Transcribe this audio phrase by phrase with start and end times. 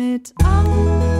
[0.00, 1.19] mit Anke,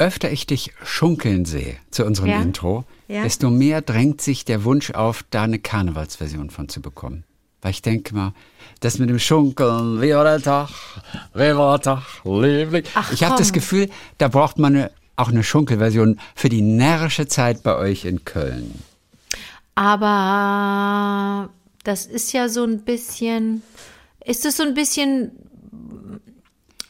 [0.00, 2.40] öfter ich dich schunkeln sehe zu unserem Ja.
[2.42, 3.22] Intro, Ja.
[3.22, 7.24] desto mehr drängt sich der Wunsch auf, da eine Karnevalsversion von zu bekommen.
[7.62, 8.32] Weil ich denke mal,
[8.80, 10.70] das mit dem Schunkeln, wie war der Tag,
[11.34, 12.84] wie war der Tag, Liebling.
[12.94, 13.52] Ach, ich habe das.
[13.52, 18.24] Gefühl, da braucht man eine, auch eine Schunkelversion für die närrische Zeit bei euch in
[18.24, 18.82] Köln.
[19.74, 21.50] Aber
[21.84, 23.62] das ist ja so ein bisschen,
[24.24, 25.32] ist es so ein bisschen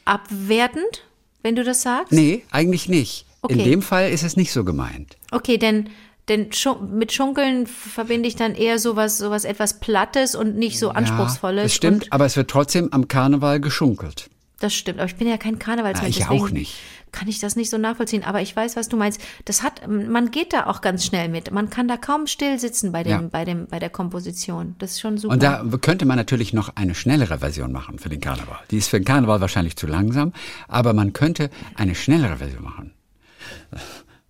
[0.05, 1.03] abwertend,
[1.43, 2.11] wenn du das sagst?
[2.11, 3.25] Nee, eigentlich nicht.
[3.47, 3.63] In Okay.
[3.63, 5.17] dem Fall ist es nicht so gemeint.
[5.31, 5.89] Okay, denn,
[6.27, 6.49] denn
[6.91, 11.57] mit Schunkeln verbinde ich dann eher sowas, sowas etwas Plattes und nicht so anspruchsvolles.
[11.57, 14.29] Ja, das stimmt, aber es wird trotzdem am Karneval geschunkelt.
[14.59, 14.99] das stimmt.
[14.99, 16.17] Aber ich bin ja kein Karnevalsmensch.
[16.19, 16.75] Ja, ich auch nicht.
[17.11, 18.23] Kann ich das nicht so nachvollziehen.
[18.23, 19.19] Aber ich weiß, was du meinst.
[19.45, 21.51] Das hat, man geht da auch ganz schnell mit.
[21.51, 23.21] Man kann da kaum still sitzen bei dem, Ja.
[23.29, 24.75] bei dem, bei der Komposition.
[24.79, 25.33] Das ist schon super.
[25.33, 28.59] Und da könnte man natürlich noch eine schnellere Version machen für den Karneval.
[28.71, 30.31] Die ist für den Karneval wahrscheinlich zu langsam,
[30.69, 32.93] aber man könnte eine schnellere Version machen.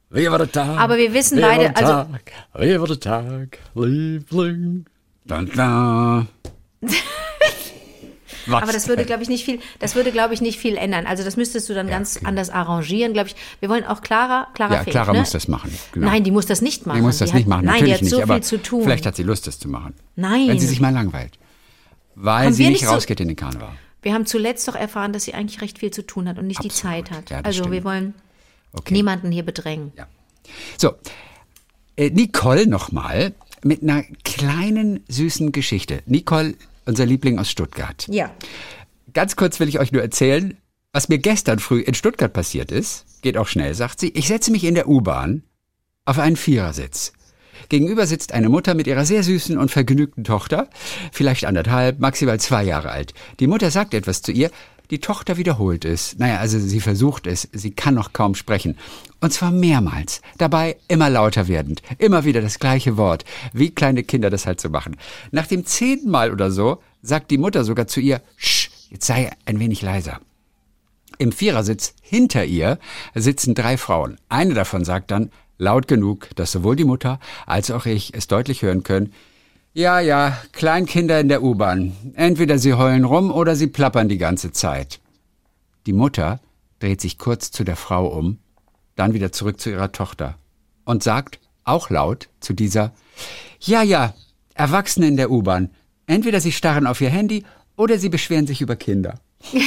[0.10, 0.80] Wie war der Tag?
[0.80, 2.32] Aber wir wissen Wie war beide, der also- Tag?
[2.60, 4.86] Wie war der Tag, Liebling?
[5.26, 6.26] Da, da.
[8.52, 11.06] Was Aber das würde, glaube ich, nicht viel, das würde, glaube ich, nicht viel ändern.
[11.06, 12.26] Also das müsstest du dann ganz okay.
[12.26, 13.36] anders arrangieren, glaube ich.
[13.60, 15.20] Wir wollen auch Clara, Clara Ja, fehlt, Clara ne?
[15.20, 15.72] muss das machen.
[15.94, 16.08] Genau.
[16.08, 16.98] Nein, die muss das nicht machen.
[16.98, 18.24] Die muss das Die nicht hat, machen, Nein, natürlich die hat so nicht.
[18.24, 18.84] aber viel zu tun.
[18.84, 19.94] Vielleicht hat sie Lust, das zu machen.
[20.16, 20.48] Nein.
[20.48, 21.34] Wenn sie sich mal langweilt.
[22.16, 23.70] Weil Haben sie wir nicht nicht so- rausgeht in den Karneval.
[24.02, 26.64] wir haben zuletzt doch erfahren, dass sie eigentlich recht viel zu tun hat und nicht
[26.64, 27.30] die Zeit hat.
[27.30, 27.86] Ja, also wir stimmt.
[27.86, 28.14] wollen
[28.74, 28.94] Okay.
[28.94, 29.92] niemanden hier bedrängen.
[29.98, 30.08] Ja.
[30.78, 30.94] So,
[31.96, 36.02] äh, Nicole nochmal mit einer kleinen süßen Geschichte.
[36.06, 38.08] Nicole, unser Liebling aus Stuttgart.
[38.10, 38.32] Ja.
[39.14, 40.58] Ganz kurz will ich euch nur erzählen,
[40.94, 43.06] was mir gestern früh in Stuttgart passiert ist.
[43.22, 44.10] Geht auch schnell, sagt sie.
[44.10, 45.44] Ich setze mich in der U-Bahn
[46.06, 47.14] auf einen Vierersitz.
[47.70, 50.70] Gegenüber sitzt eine Mutter mit ihrer sehr süßen und vergnügten Tochter,
[51.12, 53.14] vielleicht anderthalb, maximal zwei Jahre alt.
[53.40, 54.52] Die Mutter sagt etwas zu ihr,
[54.92, 56.18] die Tochter wiederholt es.
[56.20, 58.78] Naja, also sie versucht es, sie kann noch kaum sprechen.
[59.22, 64.30] Und zwar mehrmals, dabei immer lauter werdend, immer wieder das gleiche Wort, wie kleine Kinder
[64.30, 64.98] das halt so machen.
[65.32, 69.32] Nach dem zehnten Mal oder so sagt die Mutter sogar zu ihr, Sch, jetzt sei
[69.46, 70.20] ein wenig leiser.
[71.18, 72.78] Im Vierersitz hinter ihr
[73.16, 74.18] sitzen drei Frauen.
[74.28, 78.64] Eine davon sagt dann, laut genug, dass sowohl die Mutter als auch ich es deutlich
[78.64, 79.14] hören können,
[79.74, 81.94] ja, ja, Kleinkinder in der U-Bahn.
[82.16, 85.00] Entweder sie heulen rum oder sie plappern die ganze Zeit.
[85.86, 86.40] Die Mutter
[86.80, 88.40] dreht sich kurz zu der Frau um,
[88.96, 90.36] dann wieder zurück zu ihrer Tochter
[90.84, 92.92] und sagt, auch laut, zu dieser,
[93.60, 94.14] ja, ja,
[94.54, 95.70] Erwachsene in der U-Bahn.
[96.06, 97.46] Entweder sie starren auf ihr Handy
[97.78, 99.20] oder sie beschweren sich über Kinder.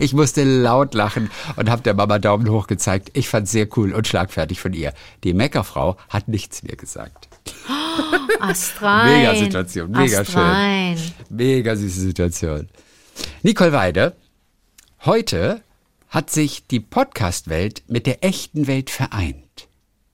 [0.00, 3.10] Ich musste laut lachen und habe der Mama Daumen hoch gezeigt.
[3.12, 4.92] Ich fand's sehr cool und schlagfertig von ihr.
[5.22, 7.28] Die Meckerfrau hat nichts mehr gesagt.
[8.40, 9.20] Astrein.
[9.20, 10.98] Mega Situation, mega Astrein.
[11.30, 12.68] Mega süße Situation.
[13.42, 14.14] Nicole Weide,
[15.04, 15.62] heute
[16.08, 19.44] hat sich die Podcast-Welt mit der echten Welt vereint.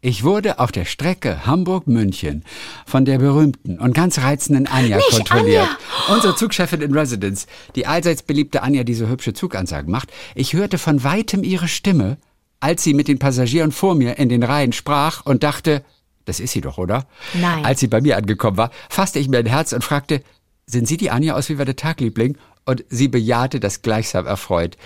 [0.03, 2.45] Ich wurde auf der Strecke Hamburg-München
[2.87, 5.69] von der berühmten und ganz reizenden Anja kontrolliert.
[6.09, 10.11] Unsere Zugchefin in Residence, die allseits beliebte Anja, die so hübsche Zugansagen macht.
[10.35, 12.17] Ich hörte von weitem ihre Stimme,
[12.61, 15.85] als sie mit den Passagieren vor mir in den Reihen sprach und dachte,
[16.25, 17.07] das ist sie doch, oder?
[17.35, 17.65] Nein.
[17.65, 20.23] Als sie bei mir angekommen war, fasste ich mir ein Herz und fragte,
[20.67, 22.39] sind Sie die Anja aus Wie war der Tag, Liebling?
[22.65, 24.77] Und sie bejahte das gleichsam erfreut.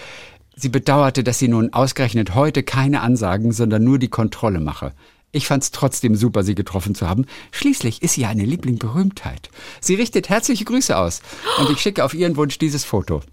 [0.57, 4.93] Sie bedauerte, dass sie nun ausgerechnet heute keine Ansagen, sondern nur die Kontrolle mache.
[5.33, 7.27] Ich fand's trotzdem super, sie getroffen zu haben.
[7.51, 9.51] Schließlich ist sie ja eine Liebling-Berühmtheit.
[9.81, 11.21] Sie richtet herzliche Grüße aus.
[11.59, 13.17] Und ich schicke auf ihren Wunsch dieses Foto.
[13.17, 13.25] Und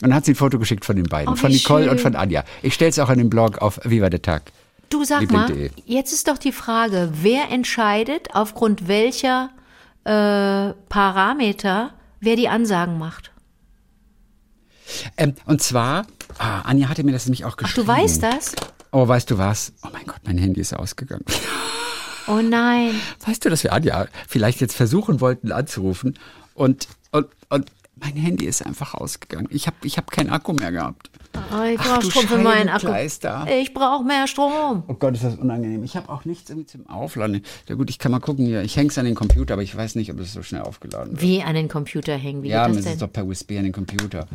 [0.00, 1.90] dann hat sie ein Foto geschickt von den beiden, Oh, von Nicole schön.
[1.92, 2.44] und von Anja.
[2.62, 4.50] Ich stell's auch an den Blog auf Viva der Tag.
[4.90, 5.68] Du sag Liebling.de.
[5.68, 9.50] mal, jetzt ist doch die Frage, wer entscheidet, aufgrund welcher
[10.04, 13.30] äh, Parameter, wer die Ansagen macht?
[15.16, 16.06] Ähm, und zwar,
[16.38, 17.86] ah, Anja hatte mir das nämlich auch Ach, geschrieben.
[17.86, 18.54] du weißt das?
[18.90, 19.72] Oh, weißt du was?
[19.84, 21.24] Oh mein Gott, mein Handy ist ausgegangen.
[22.26, 22.94] Oh nein.
[23.26, 26.16] Weißt du, dass wir Anja vielleicht jetzt versuchen wollten anzurufen
[26.54, 29.48] und, und, und mein Handy ist einfach ausgegangen.
[29.50, 31.10] Ich habe ich hab keinen Akku mehr gehabt.
[31.52, 32.92] Oh, ich brauche Strom für meinen Akku.
[33.60, 34.82] Ich brauche mehr Strom.
[34.88, 35.84] Oh Gott, ist das unangenehm.
[35.84, 37.42] Ich habe auch nichts irgendwie zum Aufladen.
[37.68, 38.62] Ja gut, ich kann mal gucken hier.
[38.62, 41.22] Ich häng's an den Computer, aber ich weiß nicht, ob das so schnell aufgeladen wird.
[41.22, 42.42] Wie an den Computer hängen?
[42.42, 44.26] Wie Ja, das ist doch per USB an den Computer.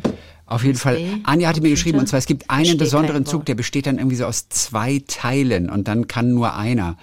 [0.46, 0.96] Auf jeden Fall.
[0.96, 1.20] USB?
[1.24, 4.16] Anja hatte mir geschrieben, und zwar, es gibt einen besonderen Zug, der besteht dann irgendwie
[4.16, 6.96] so aus zwei Teilen und dann kann nur einer.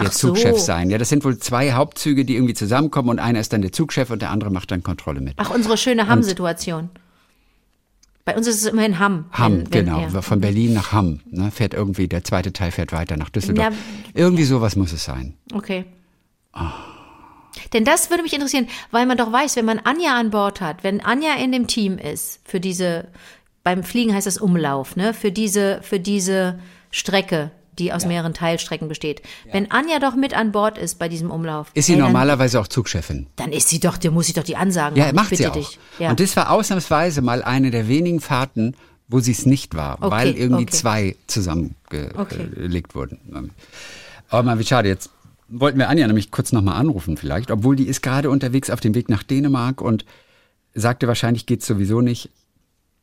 [0.00, 0.28] Der Ach so.
[0.28, 0.90] Zugchef sein.
[0.90, 4.10] Ja, das sind wohl zwei Hauptzüge, die irgendwie zusammenkommen und einer ist dann der Zugchef
[4.10, 5.34] und der andere macht dann Kontrolle mit.
[5.36, 6.90] Ach, unsere schöne Hamm-Situation.
[8.24, 9.26] Bei uns ist es immerhin Hamm.
[9.32, 10.00] Hamm, wenn- wenn- genau.
[10.00, 10.22] ja.
[10.22, 11.20] Von Berlin nach Hamm.
[11.30, 13.68] Ne, fährt irgendwie, der zweite Teil fährt weiter nach Düsseldorf.
[13.70, 15.34] Na, irgendwie sowas muss es sein.
[15.52, 15.84] Okay.
[16.52, 16.72] Ah.
[17.72, 20.82] Denn das würde mich interessieren, weil man doch weiß, wenn man Anja an Bord hat,
[20.84, 23.08] wenn Anja in dem Team ist, für diese,
[23.62, 26.58] beim Fliegen heißt das Umlauf, ne, für diese, für diese
[26.90, 29.22] Strecke, die aus mehreren Teilstrecken besteht.
[29.52, 31.70] Wenn Anja doch mit an Bord ist bei diesem Umlauf.
[31.74, 33.26] Ist sie ey, normalerweise auch Zugchefin?
[33.36, 35.16] Dann, dann ist sie doch, der muss sie doch die Ansagen Ja, machen.
[35.16, 35.70] macht ich sie auch.
[35.98, 36.10] Ja.
[36.10, 38.76] Und das war ausnahmsweise mal eine der wenigen Fahrten,
[39.08, 40.72] wo sie es nicht war, Okay, weil irgendwie okay.
[40.72, 42.82] zwei zusammengelegt Okay.
[42.94, 43.50] wurden.
[44.28, 45.10] Aber mal wie schade, jetzt
[45.48, 48.94] wollten wir Anja nämlich kurz nochmal anrufen vielleicht, obwohl die ist gerade unterwegs auf dem
[48.94, 50.04] Weg nach Dänemark und
[50.74, 52.30] sagte, wahrscheinlich geht's sowieso nicht.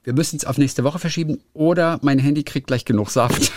[0.03, 3.51] Wir müssen es auf nächste Woche verschieben oder mein Handy kriegt gleich genug Saft.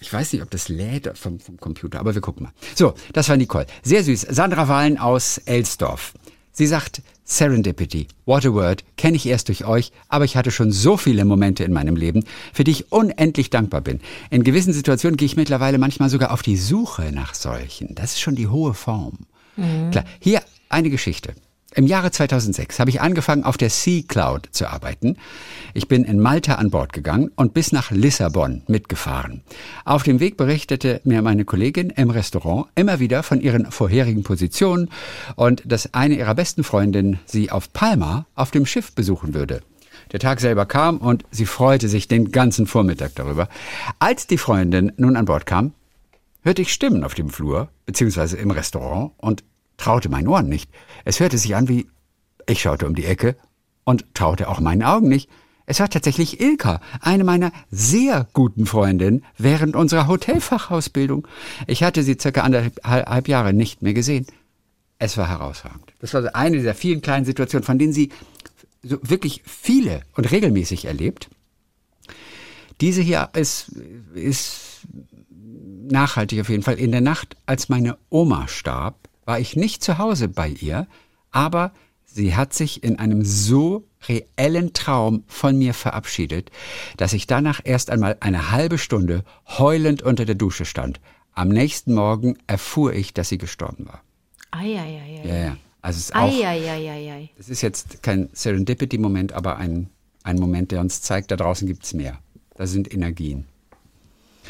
[0.00, 2.52] Ich weiß nicht, ob das lädt vom, vom Computer, aber wir gucken mal.
[2.74, 3.66] So, das war Nicole.
[3.82, 4.26] Sehr süß.
[4.30, 6.14] Sandra Wahlen aus Elsdorf.
[6.52, 10.72] Sie sagt, Serendipity, what a word, kenne ich erst durch euch, aber ich hatte schon
[10.72, 14.00] so viele Momente in meinem Leben, für die ich unendlich dankbar bin.
[14.30, 17.94] In gewissen Situationen gehe ich mittlerweile manchmal sogar auf die Suche nach solchen.
[17.94, 19.18] Das ist schon die hohe Form.
[19.90, 21.34] Klar, hier eine Geschichte.
[21.74, 25.16] Im Jahre 2006 habe ich angefangen, auf der Sea Cloud zu arbeiten.
[25.74, 29.42] Ich bin in Malta an Bord gegangen und bis nach Lissabon mitgefahren.
[29.84, 34.88] Auf dem Weg berichtete mir meine Kollegin im Restaurant immer wieder von ihren vorherigen Positionen
[35.36, 39.60] und dass eine ihrer besten Freundinnen sie auf Palma auf dem Schiff besuchen würde.
[40.12, 43.48] Der Tag selber kam und sie freute sich den ganzen Vormittag darüber.
[43.98, 45.74] Als die Freundin nun an Bord kam,
[46.42, 49.44] hörte ich Stimmen auf dem Flur, beziehungsweise im Restaurant und
[49.78, 50.70] traute meinen Ohren nicht.
[51.06, 51.88] Es hörte sich an wie,
[52.46, 53.36] ich schaute um die Ecke
[53.84, 55.30] und traute auch meinen Augen nicht.
[55.64, 61.26] Es war tatsächlich Ilka, eine meiner sehr guten Freundinnen während unserer Hotelfachausbildung.
[61.66, 64.26] Ich hatte sie circa anderthalb Jahre nicht mehr gesehen.
[64.98, 65.92] Es war herausragend.
[66.00, 68.10] Das war eine dieser vielen kleinen Situationen, von denen sie
[68.82, 71.28] so wirklich viele und regelmäßig erlebt.
[72.80, 73.72] Diese hier ist,
[74.14, 74.80] ist
[75.90, 76.78] nachhaltig auf jeden Fall.
[76.78, 80.86] In der Nacht, als meine Oma starb, war ich nicht zu Hause bei ihr,
[81.30, 81.72] aber
[82.06, 86.50] sie hat sich in einem so reellen Traum von mir verabschiedet,
[86.96, 90.98] dass ich danach erst einmal eine halbe Stunde heulend unter der Dusche stand.
[91.34, 94.00] Am nächsten Morgen erfuhr ich, dass sie gestorben war.
[94.50, 95.20] Eieiei.
[95.22, 95.56] Ja, ja.
[95.82, 99.90] Also es ist auch, es ist jetzt kein Serendipity-Moment, aber ein,
[100.22, 102.18] ein Moment, der uns zeigt, da draußen gibt's mehr.
[102.56, 103.44] Da sind Energien.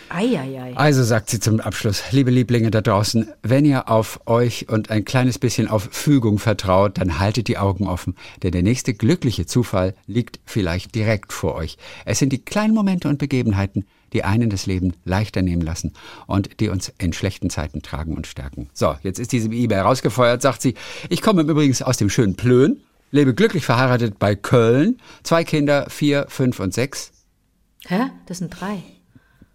[0.09, 0.77] Eieiei.
[0.77, 5.05] Also sagt sie zum Abschluss, liebe Lieblinge da draußen, wenn ihr auf euch und ein
[5.05, 9.95] kleines bisschen auf Fügung vertraut, dann haltet die Augen offen, denn der nächste glückliche Zufall
[10.07, 11.77] liegt vielleicht direkt vor euch.
[12.05, 15.93] Es sind die kleinen Momente und Begebenheiten, die einen das Leben leichter nehmen lassen
[16.27, 18.71] und die uns in schlechten Zeiten tragen und stärken.
[18.73, 20.75] So, jetzt ist diese E-Mail rausgefeuert, sagt sie,
[21.09, 22.81] ich komme übrigens aus dem schönen Plön,
[23.11, 27.13] lebe glücklich verheiratet bei Köln, zwei Kinder, vier, fünf und sechs.
[27.87, 28.11] Hä?
[28.27, 28.83] Das sind drei.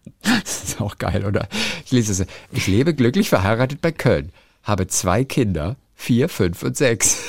[0.43, 1.47] Das ist auch geil, oder?
[1.85, 2.25] Ich lese es.
[2.51, 4.31] Ich lebe glücklich verheiratet bei Köln,
[4.63, 7.17] habe zwei Kinder, vier, fünf und sechs.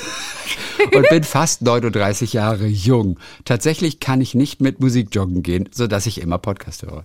[0.95, 3.19] Und bin fast 39 Jahre jung.
[3.47, 7.05] Tatsächlich kann ich nicht mit Musik joggen gehen, sodass ich immer Podcast höre.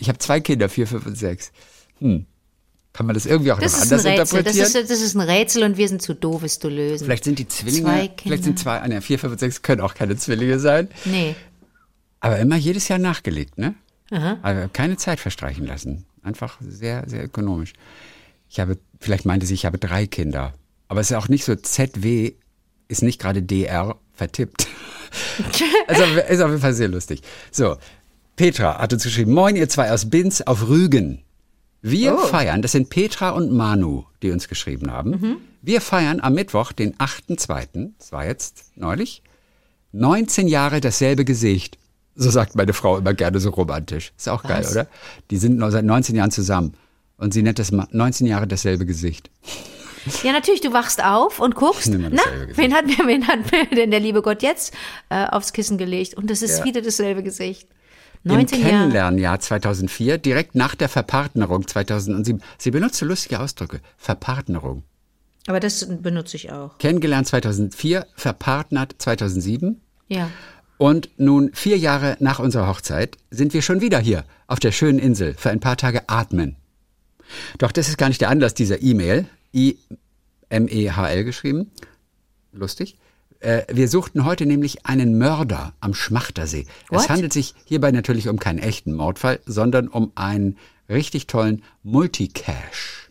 [0.00, 1.52] Ich habe zwei Kinder, vier, fünf und sechs.
[2.00, 2.26] Hm.
[2.92, 4.16] Kann man das irgendwie auch Das noch anders Rätsel.
[4.16, 4.66] Das interpretieren?
[4.84, 7.04] ist, das ist ein Rätsel und wir sind zu doof, es zu lösen.
[7.04, 8.16] vielleicht sind die Zwillinge, Zwei Kinder.
[8.22, 10.88] vielleicht sind zwei, ne, vier, fünf und sechs können auch keine Zwillinge sein.
[11.04, 11.36] Nee.
[12.20, 13.74] Aber immer jedes Jahr nachgelegt, ne?
[14.14, 14.38] Aha.
[14.42, 16.04] Also keine Zeit verstreichen lassen.
[16.22, 17.72] Einfach sehr, sehr ökonomisch.
[18.48, 20.54] Ich habe, vielleicht meinte sie, ich habe drei Kinder.
[20.88, 22.34] Aber es ist auch nicht so ZW,
[22.88, 24.66] ist nicht gerade DR vertippt.
[25.88, 27.22] also ist auf jeden Fall sehr lustig.
[27.50, 27.76] So,
[28.36, 31.22] Petra hat uns geschrieben, moin ihr zwei aus Binz auf Rügen.
[31.82, 32.18] Wir Oh.
[32.18, 35.38] feiern, das sind Petra und Manu, die uns geschrieben haben.
[35.60, 39.22] Wir feiern am Mittwoch, den 8.2., das war jetzt neulich,
[39.92, 41.78] 19 Jahre dasselbe Gesicht.
[42.16, 44.12] So sagt meine Frau immer gerne so romantisch.
[44.16, 44.72] Ist auch geil, Was?
[44.72, 44.86] oder?
[45.30, 46.74] Die sind noch seit 19 Jahren zusammen.
[47.16, 49.30] Und sie nennt das ma- 19 Jahre dasselbe Gesicht.
[50.22, 52.58] Ja, natürlich, du wachst auf und guckst, na, Gesicht.
[52.58, 54.74] wen hat, mir, wen hat mir denn der liebe Gott jetzt
[55.08, 56.14] äh, aufs Kissen gelegt?
[56.14, 56.64] Und es ist Ja.
[56.64, 57.68] wieder dasselbe Gesicht.
[58.24, 58.70] Im 19 Jahre.
[58.72, 62.42] Kennenlernjahr 2004, direkt nach der Verpartnerung 2007.
[62.58, 63.80] Sie benutzt so lustige Ausdrücke.
[63.96, 64.82] Verpartnerung.
[65.46, 66.78] Aber das benutze ich auch.
[66.78, 69.80] Kennengelernt 2004, verpartnert 2007.
[70.08, 70.30] Ja.
[70.84, 74.98] Und nun, vier Jahre nach unserer Hochzeit, sind wir schon wieder hier auf der schönen
[74.98, 76.56] Insel für ein paar Tage atmen.
[77.56, 79.26] Doch das ist gar nicht der Anlass dieser E-Mail.
[79.54, 81.70] I-M-E-H-L geschrieben.
[82.52, 82.98] Lustig.
[83.40, 86.66] Äh, Wir suchten heute nämlich einen Mörder am Schmachtersee.
[86.90, 87.08] Es What?
[87.08, 90.58] handelt sich hierbei natürlich um keinen echten Mordfall, sondern um einen
[90.90, 93.08] richtig tollen Multicache.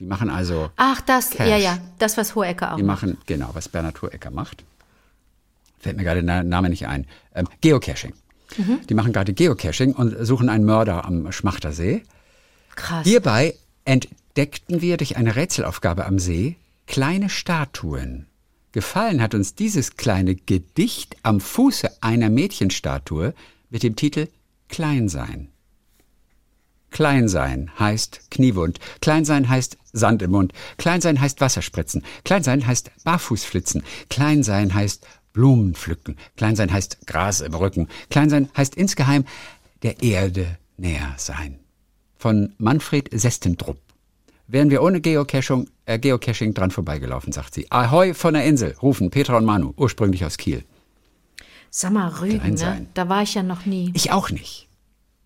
[0.00, 1.48] Die machen also, Ach, das, Cash.
[1.50, 3.02] ja, ja, das, was Hohecker auch die macht.
[3.04, 4.64] machen, genau, was Bernhard Hohecker macht.
[5.80, 7.06] Fällt mir gerade der Name nicht ein.
[7.34, 8.12] Ähm, Geocaching.
[8.56, 8.80] Mhm.
[8.88, 12.02] Die machen gerade Geocaching und suchen einen Mörder am Schmachtersee.
[12.76, 13.06] Krass.
[13.06, 16.56] Hierbei entdeckten wir durch eine Rätselaufgabe am See
[16.86, 18.26] kleine Statuen.
[18.72, 23.34] Gefallen hat uns dieses kleine Gedicht am Fuße einer Mädchenstatue
[23.70, 24.28] mit dem Titel
[24.68, 25.48] Kleinsein.
[26.90, 28.80] Kleinsein heißt Kniewund.
[29.00, 30.52] Kleinsein heißt Sand im Mund.
[30.76, 32.04] Kleinsein heißt Wasserspritzen.
[32.24, 33.82] Kleinsein heißt Barfußflitzen.
[34.08, 36.16] Kleinsein heißt Blumen pflücken.
[36.36, 37.88] Kleinsein heißt Gras im Rücken.
[38.10, 39.24] Kleinsein heißt insgeheim
[39.82, 41.60] der Erde näher sein.
[42.16, 43.78] Von Manfred Sestendrup.
[44.46, 47.70] Wären wir ohne Geocaching, äh, Geocaching dran vorbeigelaufen, sagt sie.
[47.70, 50.64] Ahoi von der Insel, rufen Petra und Manu, ursprünglich aus Kiel.
[51.70, 52.86] Sag mal, Rügen, ne?
[52.94, 53.92] Da war ich ja noch nie.
[53.94, 54.68] Ich auch nicht.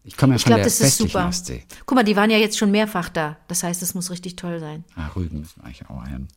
[0.04, 1.26] Ich komme ja Ich von glaube, der das ist super.
[1.26, 1.64] Ostsee.
[1.87, 3.38] Guck mal, die waren ja jetzt schon mehrfach da.
[3.49, 4.84] Das heißt, es muss richtig toll sein.
[4.94, 6.28] Ah, Rügen müssen wir eigentlich auch hin.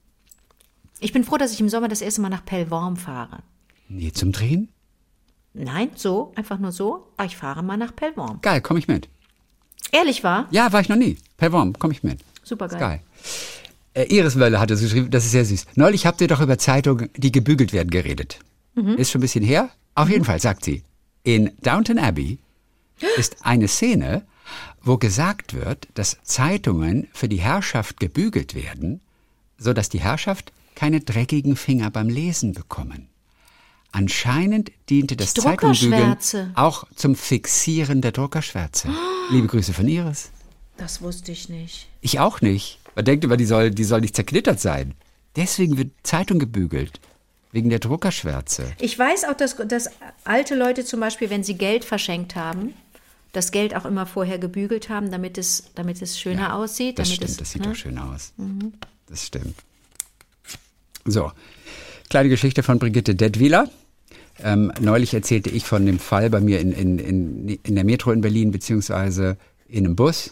[1.02, 3.40] Ich bin froh, dass ich im Sommer das erste Mal nach Pellworm fahre.
[3.90, 4.70] Nee, zum Drehen?
[5.54, 7.08] Nein, so, einfach nur so.
[7.18, 8.40] Aber ich fahre mal nach Pellworm.
[8.42, 9.10] Geil, komme ich mit.
[9.92, 10.48] Ehrlich war?
[10.52, 11.18] Ja, war ich noch nie.
[11.38, 12.20] Per Worm, komme ich mit.
[12.44, 12.80] Super geil.
[12.80, 13.02] geil.
[13.94, 15.66] Äh, Iris Möller hatte so geschrieben, das ist sehr süß.
[15.76, 18.40] Neulich habt ihr doch über Zeitungen, die gebügelt werden, geredet.
[18.76, 18.96] Mhm.
[18.96, 19.70] Ist schon ein bisschen her?
[19.96, 20.84] Auf jeden Fall, sagt sie.
[21.24, 22.38] In Downton Abbey
[23.18, 24.24] ist eine Szene,
[24.82, 29.02] wo gesagt wird, dass Zeitungen für die Herrschaft gebügelt werden,
[29.58, 33.10] so dass die Herrschaft keine dreckigen Finger beim Lesen bekommen.
[33.92, 36.52] Anscheinend diente das Druckerschwärze.
[36.56, 38.90] auch zum Fixieren der Druckerschwärze.
[39.32, 40.32] Liebe Grüße von Iris.
[40.78, 41.88] Das wusste ich nicht.
[42.02, 42.80] Ich auch nicht.
[42.96, 44.94] Man denkt immer, die soll, die soll nicht zerknittert sein.
[45.36, 47.00] Deswegen wird Zeitung gebügelt.
[47.52, 48.74] Wegen der Druckerschwärze.
[48.80, 49.90] Ich weiß auch, dass, dass
[50.26, 52.74] alte Leute zum Beispiel, wenn sie Geld verschenkt haben,
[53.32, 57.00] das Geld auch immer vorher gebügelt haben, damit es, damit es schöner aussieht.
[57.00, 57.70] Das damit stimmt, es, das sieht ne?
[57.70, 58.34] doch schön aus.
[59.08, 59.56] Das stimmt.
[61.06, 61.32] So,
[62.10, 63.70] kleine Geschichte von Brigitte Detwiler.
[64.44, 68.12] Ähm, neulich erzählte ich von dem Fall bei mir in, in, in, in der Metro
[68.12, 69.38] in Berlin, beziehungsweise
[69.68, 70.32] in einem Bus.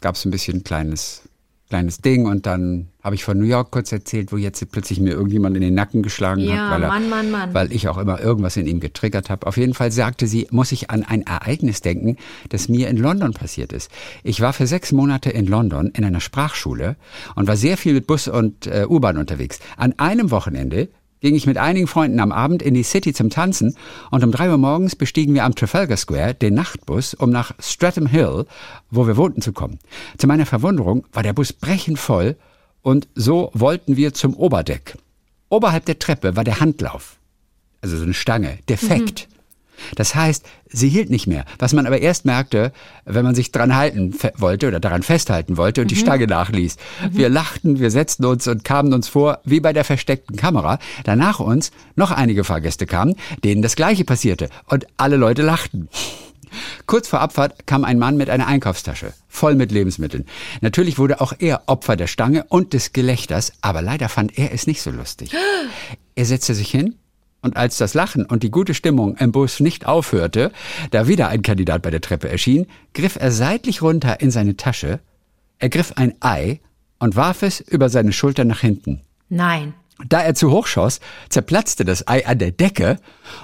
[0.00, 1.22] Gab es ein bisschen kleines,
[1.70, 5.12] kleines Ding und dann habe ich von New York kurz erzählt, wo jetzt plötzlich mir
[5.12, 7.54] irgendjemand in den Nacken geschlagen Ja, hat, weil, er, Mann, Mann, Mann.
[7.54, 9.46] weil ich auch immer irgendwas in ihm getriggert habe.
[9.46, 12.16] Auf jeden Fall sagte sie, muss ich an ein Ereignis denken,
[12.50, 13.90] das mir in London passiert ist.
[14.22, 16.96] Ich war für sechs Monate in London in einer Sprachschule
[17.34, 19.58] und war sehr viel mit Bus und äh, U-Bahn unterwegs.
[19.78, 20.88] An einem Wochenende
[21.20, 23.76] ging ich mit einigen Freunden am Abend in die City zum Tanzen
[24.10, 28.06] und um drei Uhr morgens bestiegen wir am Trafalgar Square den Nachtbus, um nach Streatham
[28.06, 28.46] Hill,
[28.90, 29.78] wo wir wohnten, zu kommen.
[30.16, 32.36] Zu meiner Verwunderung war der Bus brechend voll
[32.82, 34.96] und so wollten wir zum Oberdeck.
[35.48, 37.18] Oberhalb der Treppe war der Handlauf,
[37.80, 39.28] also so eine Stange, defekt.
[39.94, 42.72] Das heißt, sie hielt nicht mehr, was man aber erst merkte,
[43.04, 46.76] wenn man sich dran halten wollte oder daran festhalten wollte und die Stange nachließ.
[47.10, 50.78] Wir lachten, wir setzten uns und kamen uns vor wie bei der versteckten Kamera.
[51.04, 55.88] Danach uns noch einige Fahrgäste kamen, denen das Gleiche passierte und alle Leute lachten.
[56.86, 60.24] Kurz vor Abfahrt kam ein Mann mit einer Einkaufstasche, voll mit Lebensmitteln.
[60.60, 64.66] Natürlich wurde auch er Opfer der Stange und des Gelächters, aber leider fand er es
[64.66, 65.30] nicht so lustig.
[66.14, 66.96] Er setzte sich hin
[67.42, 70.52] und als das Lachen und die gute Stimmung im Bus nicht aufhörte,
[70.90, 75.00] da wieder ein Kandidat bei der Treppe erschien, griff er seitlich runter in seine Tasche,
[75.58, 76.60] ergriff ein Ei
[76.98, 79.02] und warf es über seine Schulter nach hinten.
[79.28, 79.74] Nein.
[80.06, 82.98] Da er zu hoch schoss, zerplatzte das Ei an der Decke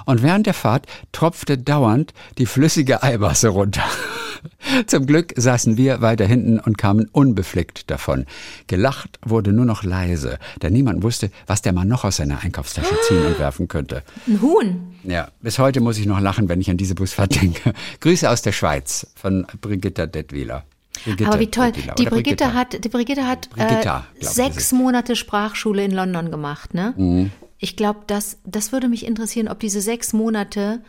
[0.05, 3.83] und während der Fahrt tropfte dauernd die flüssige Eimasse runter.
[4.87, 8.25] Zum Glück saßen wir weiter hinten und kamen unbefleckt davon.
[8.67, 12.95] Gelacht wurde nur noch leise, da niemand wusste, was der Mann noch aus seiner Einkaufstasche
[13.07, 14.03] ziehen und werfen könnte.
[14.27, 14.95] Ein Huhn.
[15.03, 17.73] Ja, bis heute muss ich noch lachen, wenn ich an diese Busfahrt denke.
[17.99, 20.63] Grüße aus der Schweiz von Brigitta Detwiler.
[21.05, 21.71] Brigitte Aber wie toll.
[21.71, 22.53] Detwiler Die Brigitte Brigitta.
[22.53, 24.77] hat, die Brigitte hat Brigitta, äh, glaub ich, sechs Mhm.
[24.79, 27.29] Monate Sprachschule in London gemacht, ne?
[27.57, 30.81] Ich glaube, das, das würde mich interessieren, ob diese sechs Monate,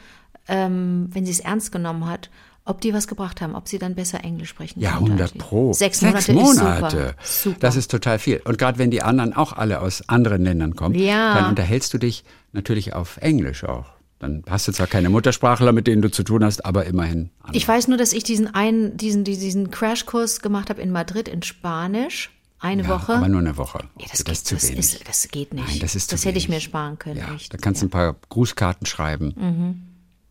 [0.48, 2.30] ähm, wenn sie es ernst genommen hat,
[2.64, 5.32] ob die was gebracht haben, ob sie dann besser Englisch sprechen Ja, konnte 100 als
[5.32, 5.38] sie.
[5.38, 5.72] pro.
[5.72, 6.96] Sechs Monate, Monate.
[6.96, 7.14] ist super.
[7.22, 7.56] super.
[7.60, 8.42] Das ist total viel.
[8.44, 11.34] Und gerade wenn die anderen auch alle aus anderen Ländern kommen, Ja.
[11.34, 13.86] dann unterhältst du dich natürlich auf Englisch auch.
[14.18, 17.30] Dann hast du zwar keine Muttersprachler, mit denen du zu tun hast, aber immerhin.
[17.40, 17.56] andere.
[17.56, 21.42] Ich weiß nur, dass ich diesen einen, diesen, diesen Crashkurs gemacht habe in Madrid in
[21.42, 22.30] Spanisch.
[22.58, 23.12] Eine ja, Woche.
[23.14, 23.80] Aber nur eine Woche.
[23.98, 24.78] Ja, das, das geht, zu das, wenig.
[24.78, 25.68] ist, das geht nicht.
[25.68, 26.56] Nein, das ist zu Das hätte ich wenig.
[26.56, 27.18] mir sparen können.
[27.18, 27.52] ja, echt.
[27.52, 29.34] da kannst du ein paar Grußkarten schreiben.
[29.36, 29.82] Mhm.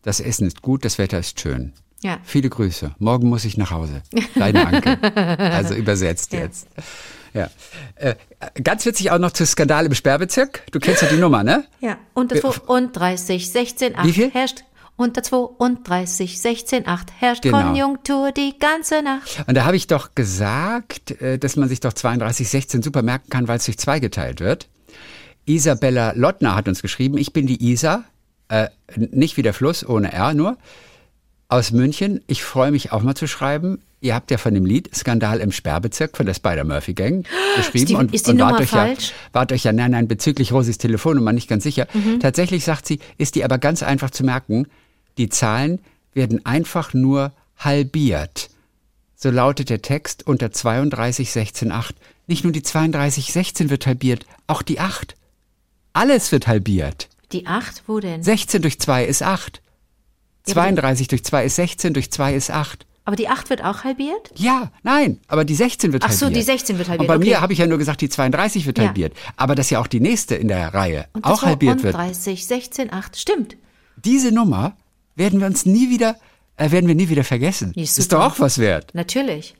[0.02, 1.72] Das Essen ist gut, das Wetter ist schön.
[2.02, 2.18] Ja.
[2.24, 2.94] Viele Grüße.
[2.98, 4.02] Morgen muss ich nach Hause.
[4.34, 4.98] Deine Anke.
[5.38, 6.40] also übersetzt Ja.
[6.40, 6.66] jetzt.
[7.36, 7.50] Ja.
[7.96, 8.14] Äh,
[8.62, 10.62] ganz witzig auch noch zu Skandal im Sperrbezirk.
[10.72, 11.64] Du kennst ja die Nummer, ne?
[11.80, 14.30] Ja, und 30, 16, 8 Wie viel?
[14.30, 14.64] herrscht.
[14.98, 17.60] Unter 32, 16, 8 herrscht Genau.
[17.60, 19.44] Konjunktur die ganze Nacht.
[19.46, 23.46] Und da habe ich doch gesagt, äh, dass man sich doch 3216 super merken kann,
[23.46, 24.68] weil es durch zwei geteilt wird.
[25.44, 28.04] Isabella Lottner hat uns geschrieben, ich bin die Isa,
[28.48, 30.56] äh, nicht wie der Fluss, ohne R nur,
[31.48, 32.20] aus München.
[32.26, 33.80] Ich freue mich auch mal zu schreiben.
[34.00, 37.26] Ihr habt ja von dem Lied Skandal im Sperrbezirk von der Spider-Murphy-Gang
[37.56, 37.82] geschrieben.
[37.82, 39.08] Ist die- und, ist die und wart Nummer euch falsch?
[39.08, 41.86] Ja, wart euch ja, nein, nein, bezüglich Rosis Telefonnummer nicht ganz sicher.
[41.92, 42.20] Mhm.
[42.20, 44.66] Tatsächlich sagt sie, ist die aber ganz einfach zu merken,
[45.18, 45.80] die Zahlen
[46.12, 48.50] werden einfach nur halbiert.
[49.14, 51.92] So lautet der Text unter 32.16.8.
[52.26, 55.16] Nicht nur die 32.16 wird halbiert, auch die 8.
[55.94, 57.08] Alles wird halbiert.
[57.32, 58.22] Die 8, wo denn?
[58.22, 59.62] 16 durch 2 ist 8.
[60.48, 62.86] Ja, aber 32 durch 2 ist 16, durch 2 ist 8.
[63.04, 64.32] Aber die 8 wird auch halbiert?
[64.34, 66.40] Ja, nein, aber die 16 wird Ach so, halbiert.
[66.42, 67.24] die 16 wird halbiert, Und bei okay.
[67.24, 68.86] mir habe ich ja nur gesagt, die 32 wird Ja.
[68.86, 69.12] halbiert.
[69.36, 71.94] Aber dass ja auch die nächste in der Reihe Und auch halbiert wird.
[71.94, 73.16] 32, 16, 8.
[73.16, 73.56] Stimmt.
[74.04, 74.76] Diese Nummer
[75.14, 76.16] werden wir uns nie wieder,
[76.56, 77.72] äh, werden wir nie wieder vergessen.
[77.74, 78.90] Ist, ist doch auch was wert.
[78.92, 79.54] Natürlich.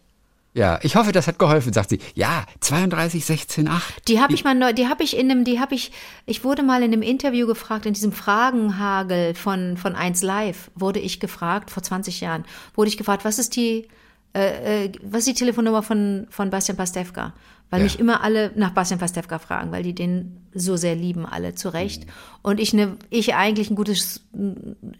[0.56, 1.98] Ja, ich hoffe, das hat geholfen, sagt sie.
[2.14, 4.08] Ja, 32, 16, 8.
[4.08, 5.92] Die habe ich mal neu, die habe ich in einem, die habe ich,
[6.24, 10.98] ich wurde mal in einem Interview gefragt, in diesem Fragenhagel von, von 1 Live, wurde
[10.98, 13.86] ich gefragt, vor 20 Jahren, wurde ich gefragt, was ist die,
[14.34, 17.34] äh, äh, was ist die Telefonnummer von, von Bastian Pastewka?
[17.68, 17.84] Weil Ja.
[17.84, 21.68] mich immer alle nach Bastian Pastewka fragen, weil die den so sehr lieben, alle zu
[21.68, 22.06] Recht.
[22.40, 24.22] Und ich ne, ich eigentlich ein gutes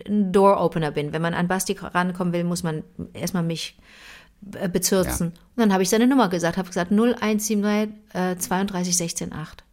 [0.07, 1.13] Door-Opener bin.
[1.15, 2.83] Wenn man an Basti rankommen will, muss man
[3.15, 3.79] erstmal mich
[4.61, 5.29] äh, bezürzen.
[5.29, 9.65] Und dann habe ich seine Nummer gesagt, habe gesagt 0173 äh, 32 16 8.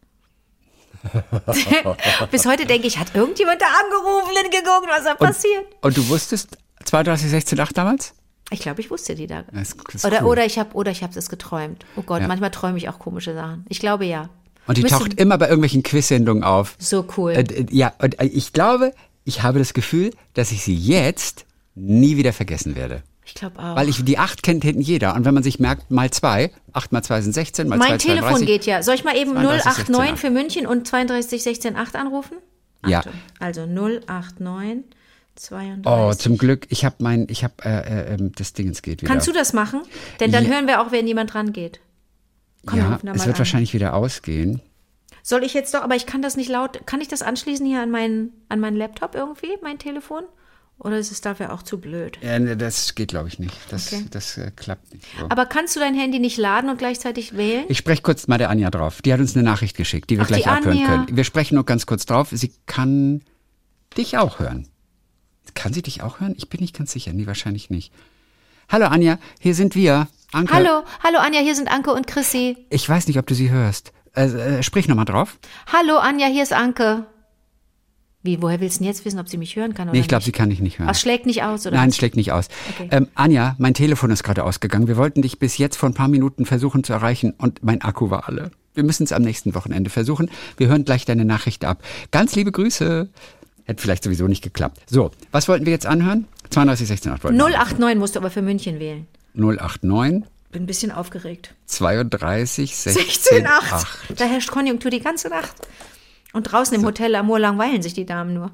[2.30, 5.66] Bis heute denke ich, hat irgendjemand da angerufen und geguckt, was da passiert?
[5.82, 8.14] Und du wusstest 32, 16, 8 damals?
[8.50, 9.42] Ich glaube, ich wusste die da.
[9.52, 10.28] Das das oder, cool.
[10.28, 11.84] oder ich habe oder ich habe das geträumt.
[11.96, 12.28] Oh Gott, Ja.
[12.28, 13.64] manchmal träume ich auch komische Sachen.
[13.68, 14.28] Ich glaube ja.
[14.66, 16.76] Und die Müsste- taucht immer bei irgendwelchen Quiz-Sendungen auf.
[16.78, 17.32] So cool.
[17.32, 18.92] Äh, äh, ja, und äh, ich glaube,
[19.24, 21.44] ich habe das Gefühl, dass ich sie jetzt
[21.74, 23.02] nie wieder vergessen werde.
[23.26, 23.76] Ich glaube auch.
[23.76, 25.14] Weil ich die 8 kennt hinten jeder.
[25.14, 27.98] Und wenn man sich merkt, mal 2, 8 mal 2 sind 16, mal 2 mein
[27.98, 28.46] Telefon 32.
[28.46, 28.82] geht ja.
[28.82, 32.36] Soll ich mal eben 32, 089 16, für München und 32 16 8 anrufen?
[32.86, 32.98] Ja.
[32.98, 33.12] Achtung.
[33.38, 34.84] Also 089
[35.36, 35.84] 32.
[35.86, 37.68] Oh, zum Glück, ich habe mein, ich habe, äh,
[38.12, 39.10] äh, ähm, das Dingens geht wieder.
[39.10, 39.82] Kannst du das machen?
[40.20, 40.50] Denn dann Ja.
[40.52, 41.80] hören wir auch, wenn jemand dran geht.
[42.66, 43.38] Komm, wir ja, da es wird an.
[43.38, 44.60] wahrscheinlich wieder ausgehen.
[45.22, 47.80] Soll ich jetzt doch, aber ich kann das nicht laut, kann ich das anschließen hier
[47.82, 50.24] an meinen, an meinen Laptop irgendwie, mein Telefon?
[50.78, 52.18] Oder ist es dafür auch zu blöd?
[52.20, 53.56] Ja, ne, das geht, glaube ich, nicht.
[53.70, 54.04] Das, Okay.
[54.10, 55.26] das äh, klappt nicht so.
[55.30, 57.64] Aber kannst du dein Handy nicht laden und gleichzeitig wählen?
[57.68, 59.00] Ich spreche kurz mal der Anja drauf.
[59.00, 60.86] Die hat uns eine Nachricht geschickt, die wir Ach, die gleich abhören Anja.
[61.04, 61.16] können.
[61.16, 62.28] Wir sprechen nur ganz kurz drauf.
[62.32, 63.22] Sie kann
[63.96, 64.68] dich auch hören.
[65.54, 66.34] Kann sie dich auch hören?
[66.36, 67.12] Ich bin nicht ganz sicher.
[67.12, 67.92] Nee, wahrscheinlich nicht.
[68.68, 70.08] Hallo Anja, hier sind wir.
[70.32, 70.52] Anke.
[70.52, 72.56] Hallo, hallo Anja, hier sind Anke und Chrissy.
[72.70, 73.92] Ich weiß nicht, ob du sie hörst.
[74.16, 75.38] Äh, äh, sprich nochmal drauf.
[75.72, 77.06] Hallo Anja, hier ist Anke.
[78.24, 80.08] Wie, woher willst du denn jetzt wissen, ob sie mich hören kann oder Nee, ich
[80.08, 80.88] glaube, sie kann dich nicht hören.
[80.90, 81.76] Ach, schlägt nicht aus, oder?
[81.76, 81.96] Nein, was?
[81.96, 82.48] schlägt nicht aus.
[82.70, 82.88] Okay.
[82.90, 84.88] Ähm, Anja, mein Telefon ist gerade ausgegangen.
[84.88, 88.08] Wir wollten dich bis jetzt vor ein paar Minuten versuchen zu erreichen und mein Akku
[88.08, 88.50] war alle.
[88.72, 90.30] Wir müssen es am nächsten Wochenende versuchen.
[90.56, 91.82] Wir hören gleich deine Nachricht ab.
[92.12, 93.10] Ganz liebe Grüße.
[93.66, 94.80] Hätte vielleicht sowieso nicht geklappt.
[94.86, 96.26] So, was wollten wir jetzt anhören?
[96.50, 99.06] 32, 16, 8 wollten wir 089 musst du aber für München wählen.
[99.34, 101.54] 089 Bin ein bisschen aufgeregt.
[101.66, 103.72] 32 16, 16, 8.
[103.72, 103.98] 8.
[104.16, 105.52] Da herrscht Konjunktur die ganze Nacht.
[106.34, 108.50] Und draußen im Hotel Amor langweilen sich die Damen nur.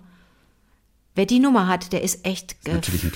[1.17, 2.63] Wer die Nummer hat, der ist echt.
[2.65, 3.13] Ge Natürlich ein.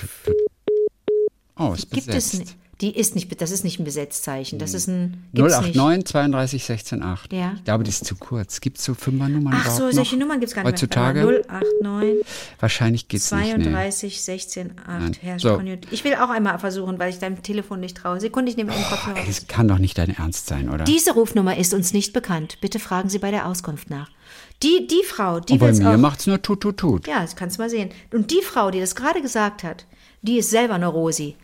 [1.57, 2.33] Oh, ist gibt besetzt.
[2.33, 2.57] es nicht.
[2.81, 4.59] Die ist nicht, das ist nicht ein Besetzzeichen.
[4.59, 5.23] Das ist ein.
[5.33, 5.75] Gibt's nicht.
[5.75, 7.31] 089 32 16 8.
[7.31, 7.53] Ja.
[7.55, 8.59] Ich glaube, die ist zu kurz.
[8.59, 9.93] Gibt es so Fünfernummern Ach so, noch?
[9.93, 11.25] solche Nummern gibt es gar nicht Heutzutage?
[11.25, 11.41] mehr.
[11.81, 12.25] 089
[12.59, 13.57] Wahrscheinlich geht's nicht.
[13.57, 13.63] Nee.
[13.63, 15.61] 32 16 8 herrscht So.
[15.91, 18.19] Ich will auch einmal versuchen, weil ich deinem Telefon nicht traue.
[18.19, 19.19] Sekunde, ich nehme einen Kopfhörer.
[19.19, 20.83] Ey, das kann doch nicht dein Ernst sein, oder?
[20.83, 22.57] Diese Rufnummer ist uns nicht bekannt.
[22.59, 24.09] Bitte fragen Sie bei der Auskunft nach.
[24.65, 25.97] Die, die Frau, die Und bei will's mir auch.
[25.97, 27.07] macht's nur tut, tut, tut.
[27.07, 27.89] Ja, das kannst du mal sehen.
[28.11, 29.85] Und die Frau, die das gerade gesagt hat,
[30.23, 31.35] die ist selber eine Rosi.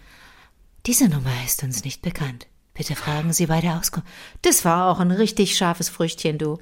[0.88, 2.48] Diese Nummer ist uns nicht bekannt.
[2.74, 4.08] Bitte fragen Sie bei der Auskunft.
[4.42, 6.58] Das war auch ein richtig scharfes Früchtchen, du.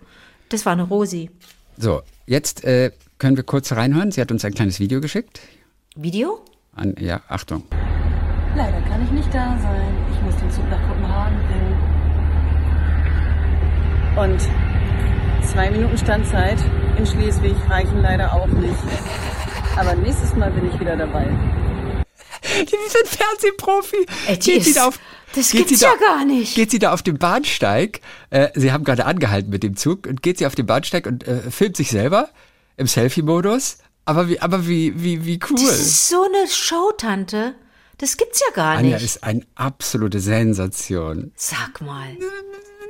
[0.49, 1.29] Das war eine Rosi.
[1.77, 4.11] So, jetzt äh, können wir kurz reinhören.
[4.11, 5.39] Sie hat uns ein kleines Video geschickt.
[5.95, 6.43] Video?
[6.73, 7.63] An, ja, Achtung.
[8.57, 9.95] Leider kann ich nicht da sein.
[10.13, 11.77] Ich muss den Zug nach Kopenhagen bringen.
[14.17, 14.41] Und
[15.51, 16.57] zwei Minuten Standzeit
[16.97, 18.75] in Schleswig reichen leider auch nicht.
[19.77, 21.25] Aber nächstes Mal bin ich wieder dabei.
[22.43, 24.05] Die ist ein Fernsehprofi.
[24.27, 24.99] Ey, die Geht sie ist- da auf,
[25.35, 26.55] das geht gibt's sie da, ja gar nicht.
[26.55, 28.01] Geht sie da auf dem Bahnsteig?
[28.29, 31.27] Äh, sie haben gerade angehalten mit dem Zug und geht sie auf den Bahnsteig und
[31.27, 32.29] äh, filmt sich selber
[32.77, 33.77] im Selfie-Modus.
[34.05, 35.57] Aber wie, aber wie, wie, wie cool.
[35.57, 37.53] Das ist so eine Showtante.
[37.99, 39.05] Das gibt's ja gar Anja nicht.
[39.05, 41.31] ist eine absolute Sensation.
[41.35, 42.07] Sag mal.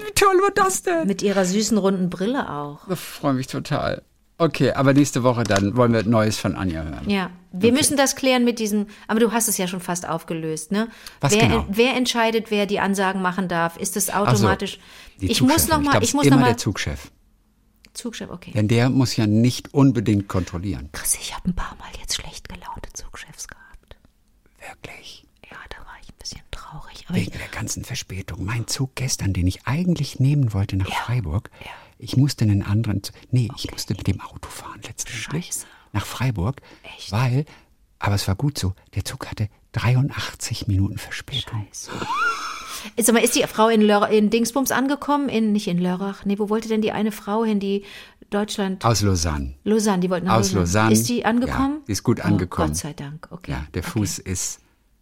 [0.05, 1.07] Wie toll war das denn?
[1.07, 2.87] Mit ihrer süßen runden Brille auch.
[2.89, 4.01] Ich freue mich total.
[4.41, 7.09] Okay, aber nächste Woche dann wollen wir Neues von Anja hören.
[7.09, 10.71] Ja, wir müssen das klären mit diesem, aber du hast es ja schon fast aufgelöst,
[10.71, 10.87] ne?
[11.19, 11.65] Was wer, genau?
[11.69, 13.75] wer entscheidet, wer die Ansagen machen darf?
[13.75, 14.79] Ist so, automatisch?
[15.19, 17.11] die ich muss noch mal, glaub, ich muss ist noch immer mal der Zugchef.
[17.93, 18.51] Zugchef, okay.
[18.53, 20.87] Denn der muss ja nicht unbedingt kontrollieren.
[20.93, 23.97] Chris, ich habe ein paar Mal jetzt schlecht gelaunte Zugchefs gehabt.
[24.65, 25.25] Wirklich.
[25.51, 28.45] Ja, da war ich ein bisschen traurig, aber Wegen der ganzen Verspätung.
[28.45, 31.49] Mein Zug gestern, den ich eigentlich nehmen wollte nach Freiburg,
[31.97, 35.65] ich musste einen anderen, nee, ich musste mit dem Auto fahren letztendlich Scheiße.
[35.91, 36.61] nach Freiburg,
[36.97, 37.11] Echt?
[37.11, 37.45] weil,
[37.99, 41.67] aber es war gut so, der Zug hatte 83 Minuten Verspätung.
[42.97, 45.27] Sag mal, ist die Frau in, Lör in Dingsbums angekommen?
[45.27, 46.23] In, nicht in Lörrach.
[46.25, 47.83] Nee, wo wollte denn die eine Frau hin, die
[48.29, 48.85] Deutschland.
[48.85, 49.55] Aus Lausanne.
[49.63, 50.93] Lausanne, die wollten nach Aus Lausanne.
[50.93, 51.77] Ist die angekommen?
[51.79, 52.69] Ja, die ist gut Oh, angekommen.
[52.69, 53.51] Gott sei Dank, okay.
[53.51, 53.91] Ja, der okay.
[53.91, 54.61] Fuß ist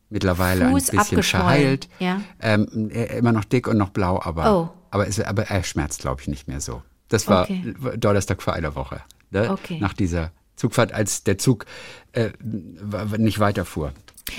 [0.10, 1.88] mittlerweile Fuß ein bisschen verheilt.
[2.00, 2.22] ja.
[2.42, 4.70] Ähm, er- immer noch dick und noch blau, aber, Oh.
[4.92, 6.82] aber, es, aber er schmerzt, glaube ich, nicht mehr so.
[7.10, 7.74] Das war Okay.
[7.98, 9.02] Donnerstag vor einer Woche.
[9.32, 9.50] Ne?
[9.52, 9.80] Okay.
[9.80, 11.66] Nach dieser Zugfahrt, als der Zug
[12.14, 12.30] äh,
[13.18, 13.94] nicht weiterfuhr.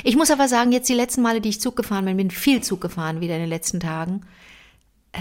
[0.05, 2.63] Ich muss aber sagen, jetzt die letzten Male, die ich Zug gefahren bin, bin viel
[2.63, 4.23] Zug gefahren wieder in den letzten Tagen.
[5.13, 5.21] Äh,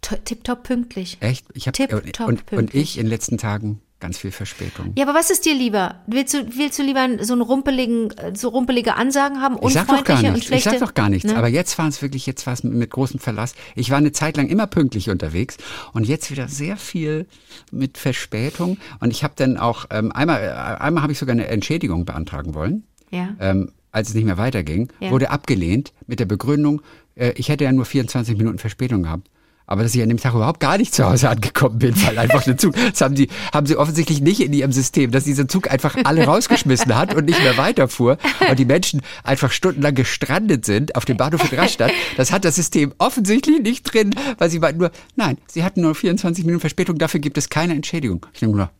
[0.00, 1.18] to- tipptopp pünktlich.
[1.20, 1.46] Echt?
[1.54, 2.82] Ich hab, Tipptopp und, und pünktlich.
[2.82, 4.92] ich in den letzten Tagen ganz viel Verspätung.
[4.96, 5.96] Ja, aber was ist dir lieber?
[6.06, 10.02] Willst du, willst du lieber so einen rumpeligen, so rumpelige Ansagen haben, Ich sag doch
[10.04, 10.50] gar nichts.
[10.50, 11.30] Ich sag doch gar nichts.
[11.30, 11.36] Ne?
[11.36, 13.54] Aber jetzt war es wirklich, jetzt war es mit, mit großem Verlass.
[13.76, 15.58] Ich war eine Zeit lang immer pünktlich unterwegs
[15.92, 17.26] und jetzt wieder sehr viel
[17.70, 18.78] mit Verspätung.
[19.00, 22.54] Und ich habe dann auch ähm, einmal, äh, einmal habe ich sogar eine Entschädigung beantragen
[22.54, 22.84] wollen.
[23.10, 23.34] Ja.
[23.38, 25.10] Ähm, als es nicht mehr weiterging, Ja.
[25.10, 26.80] wurde abgelehnt mit der Begründung,
[27.16, 29.28] äh, ich hätte ja nur 24 Minuten Verspätung gehabt.
[29.70, 32.42] Aber dass ich an dem Tag überhaupt gar nicht zu Hause angekommen bin, weil einfach
[32.42, 35.70] der Zug, das haben sie, haben sie offensichtlich nicht in ihrem System, dass dieser Zug
[35.70, 38.18] einfach alle rausgeschmissen hat und nicht mehr weiterfuhr
[38.50, 41.92] und die Menschen einfach stundenlang gestrandet sind auf dem Bahnhof in Rastatt.
[42.16, 45.94] Das hat das System offensichtlich nicht drin, weil sie meinten nur, nein, sie hatten nur
[45.94, 48.26] 24 Minuten Verspätung, dafür gibt es keine Entschädigung.
[48.32, 48.70] Ich denke nur,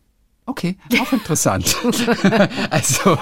[0.47, 1.77] Okay, auch interessant.
[2.71, 3.17] also,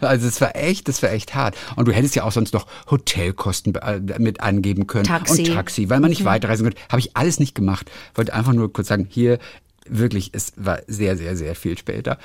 [0.00, 1.56] also es war echt, das war echt hart.
[1.76, 5.42] Und du hättest ja auch sonst noch Hotelkosten äh, mit angeben können Taxi.
[5.42, 6.80] und Taxi, weil man nicht weiterreisen konnte.
[6.88, 7.90] Habe ich alles nicht gemacht.
[8.14, 9.38] Wollte einfach nur kurz sagen, hier
[9.86, 12.18] wirklich, es war sehr, sehr, sehr viel später.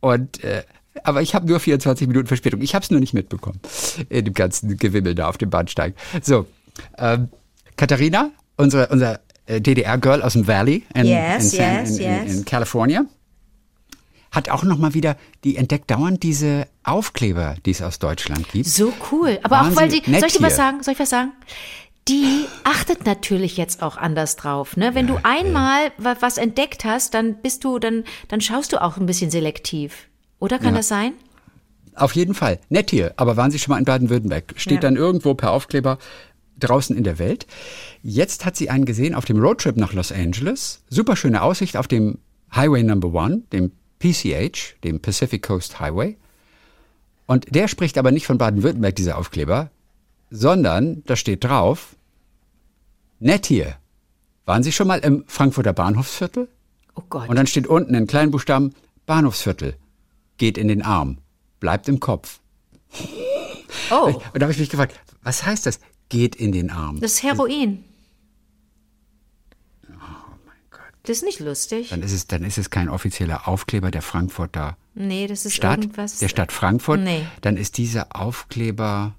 [0.00, 0.64] Und äh,
[1.04, 2.60] aber ich habe nur 24 Minuten Verspätung.
[2.60, 3.60] Ich habe es nur nicht mitbekommen
[4.08, 5.94] in dem ganzen Gewimmel da auf dem Bahnsteig.
[6.20, 6.46] So,
[6.98, 7.28] ähm,
[7.76, 12.34] Katharina, unsere, unser äh, DDR-Girl aus dem Valley in, Yes, in, yes, in, yes.
[12.34, 13.06] in California
[14.32, 18.66] hat auch noch mal wieder, die entdeckt dauernd diese Aufkleber, die es aus Deutschland gibt.
[18.66, 19.38] So cool.
[19.44, 20.82] Aber auch Waren weil Sie die, soll ich dir was sagen?
[20.82, 21.32] Soll ich was sagen?
[22.08, 24.94] Die achtet natürlich jetzt auch anders drauf, ne?
[24.94, 28.96] Wenn du einmal wa- was entdeckt hast, dann bist du, dann, dann schaust du auch
[28.96, 30.08] ein bisschen selektiv.
[30.40, 30.78] Oder kann Ja.
[30.78, 31.12] das sein?
[31.94, 32.58] Auf jeden Fall.
[32.70, 33.12] Nett hier.
[33.18, 34.54] Aber waren Sie schon mal in Baden-Württemberg?
[34.56, 34.80] Steht Ja.
[34.80, 35.98] dann irgendwo per Aufkleber
[36.58, 37.46] draußen in der Welt.
[38.02, 40.82] Jetzt hat sie einen gesehen auf dem Roadtrip nach Los Angeles.
[40.88, 42.18] Superschöne Aussicht auf dem
[42.54, 43.70] Highway Number One, dem
[44.02, 46.16] PCH, dem Pacific Coast Highway.
[47.26, 49.70] Und der spricht aber nicht von Baden-Württemberg, dieser Aufkleber,
[50.30, 51.94] sondern da steht drauf,
[53.20, 53.76] nett hier.
[54.44, 56.48] Waren Sie schon mal im Frankfurter Bahnhofsviertel?
[56.96, 57.28] Oh Gott.
[57.28, 58.74] Und dann steht unten in kleinen Buchstaben
[59.06, 59.76] Bahnhofsviertel.
[60.36, 61.18] Geht in den Arm.
[61.60, 62.40] Bleibt im Kopf.
[63.90, 65.78] oh, Und da habe ich mich gefragt, was heißt das?
[66.08, 67.00] Geht in den Arm.
[67.00, 67.84] das ist Heroin.
[69.88, 69.94] Oh
[71.04, 71.90] Das ist nicht lustig.
[71.90, 75.80] Dann ist es, dann ist es kein offizieller Aufkleber der Frankfurter Nee, das ist Stadt,
[75.80, 77.00] irgendwas der Stadt Frankfurt.
[77.00, 77.24] Nee.
[77.40, 79.14] Dann ist dieser Aufkleber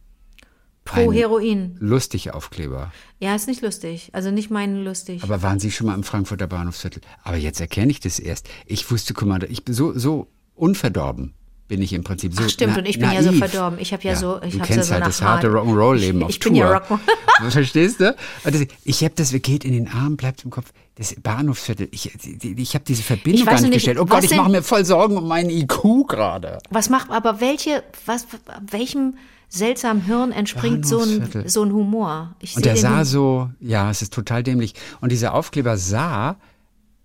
[0.86, 1.78] pro Heroin.
[1.80, 2.92] lustig Aufkleber.
[3.20, 4.10] Ja, ist nicht lustig.
[4.14, 5.24] Also nicht meinen lustig.
[5.24, 7.02] Aber waren Sie schon mal im Frankfurter Bahnhofsviertel?
[7.24, 8.48] Aber jetzt erkenne ich das erst.
[8.66, 11.34] Ich wusste, guck mal, ich bin so, so unverdorben
[11.68, 13.40] bin ich im Prinzip so Ach, stimmt, na- und ich bin ja so naiv.
[13.40, 13.80] verdorben.
[13.80, 15.56] Ich habe ja so- ich du hab's ja kennst so halt das harte Hart.
[15.58, 16.62] Rock'n'Roll-Leben auf ich bin Tour.
[16.62, 17.00] ja Rock'n'Roll.
[17.52, 18.16] Verstehst du?
[18.44, 20.72] Das, ich habe das, geht in den Arm, bleibt im Kopf.
[20.96, 22.12] Das Bahnhofsviertel, ich,
[22.58, 23.98] ich, habe diese Verbindung gar nicht nicht, gestellt.
[24.00, 26.60] Oh Gott, ich mache mir voll Sorgen um meinen IQ gerade.
[26.70, 28.28] Was macht aber welche, was,
[28.70, 29.16] welchem
[29.50, 32.36] seltsamen Hirn entspringt so ein, so ein Humor?
[32.42, 34.76] Ich Und der sah Hum- so, ja, es ist total dämlich.
[35.02, 36.36] Und dieser Aufkleber sah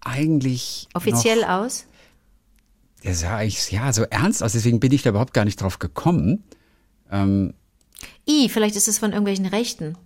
[0.00, 1.86] eigentlich offiziell aus.
[3.04, 4.52] Der sah eigentlich, ja, so ernst aus.
[4.52, 6.44] Deswegen bin ich da überhaupt gar nicht drauf gekommen.
[8.28, 9.96] I, vielleicht ist es von irgendwelchen Rechten.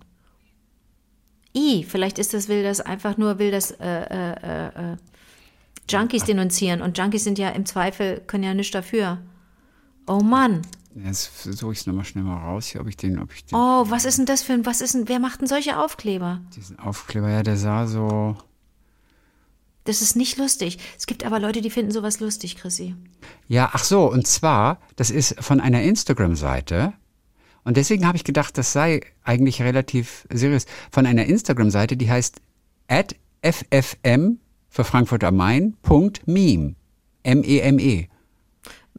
[1.55, 4.97] I, vielleicht ist das, will das einfach nur, will das äh, äh, äh, äh,
[5.89, 6.81] Junkies denunzieren.
[6.81, 9.19] Und Junkies sind ja im Zweifel, können ja nichts dafür.
[10.07, 10.61] Oh Mann.
[10.95, 13.57] Jetzt versuche ich es nochmal schnell mal raus hier, ob ich den, ob ich den,
[13.57, 16.41] Oh, was ist denn das für ein, was ist denn, wer macht denn solche Aufkleber?
[16.55, 18.37] diesen Aufkleber, ja, der sah so.
[19.85, 20.77] Das ist nicht lustig.
[20.97, 22.95] Es gibt aber Leute, die finden sowas lustig, Chrissy.
[23.47, 26.93] Ja, ach so, und zwar, das ist von einer Instagram-Seite.
[27.65, 30.65] Und deswegen habe ich gedacht, das sei eigentlich relativ seriös.
[30.91, 32.41] Von einer Instagram-Seite, die heißt
[32.87, 36.75] at ffm für Frankfurt am Main, Punkt Meme.
[37.23, 38.07] M-E-M-E.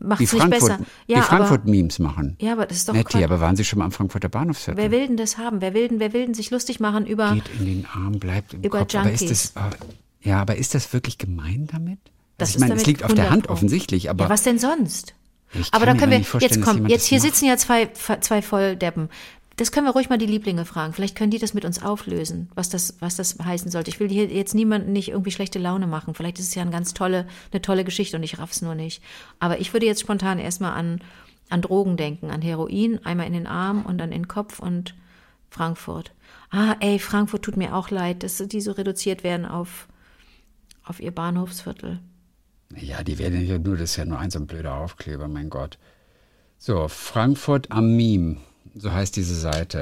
[0.01, 0.79] Macht's Die nicht Frankfurt, besser.
[1.09, 2.37] die Ja, aber, Frankfurt-Memes machen.
[2.41, 3.23] ja, aber das ist doch Netti, Quatsch.
[3.25, 4.83] aber waren Sie schon mal am Frankfurter Bahnhofsviertel?
[4.83, 5.61] Wer will denn das haben?
[5.61, 8.55] Wer will denn, wer will denn sich lustig machen über Geht in den Arm, bleibt
[8.55, 8.95] im Über Kopf.
[8.95, 9.53] Aber ist Junkies.
[9.53, 9.77] das, aber,
[10.25, 11.99] ja, aber ist das wirklich gemein damit?
[12.39, 14.43] Das also ich ist meine, es liegt auf der 100 Hand offensichtlich, aber Ja, was
[14.43, 15.15] denn sonst?
[15.71, 19.09] Aber kann da können wir, jetzt komm, jetzt hier sitzen ja zwei, zwei Volldeppen.
[19.57, 20.93] Das können wir ruhig mal die Lieblinge fragen.
[20.93, 23.89] Vielleicht können die das mit uns auflösen, was das, was das heißen sollte.
[23.89, 26.15] Ich will hier jetzt niemanden nicht irgendwie schlechte Laune machen.
[26.15, 29.01] Vielleicht ist es ja eine ganz tolle, eine tolle Geschichte und ich raff's nur nicht.
[29.39, 31.01] Aber ich würde jetzt spontan erstmal an,
[31.51, 34.97] an Drogen denken, an Heroin, einmal in den Arm und dann in den Kopf und
[35.51, 36.11] Frankfurt.
[36.51, 39.87] Ah, ey, Frankfurt tut mir auch leid, dass die so reduziert werden auf,
[40.85, 42.01] auf ihr Bahnhofsviertel.
[42.77, 45.51] Ja, die werden ja nur, das ist ja nur ein so ein blöder Aufkleber, mein
[45.51, 45.79] Gott.
[46.59, 48.37] So, Frankfurt am Meme,
[48.75, 49.81] so heißt diese Seite.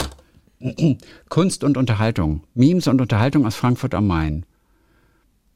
[1.29, 2.45] Kunst und Unterhaltung.
[2.55, 4.47] Memes und Unterhaltung aus Frankfurt am Main.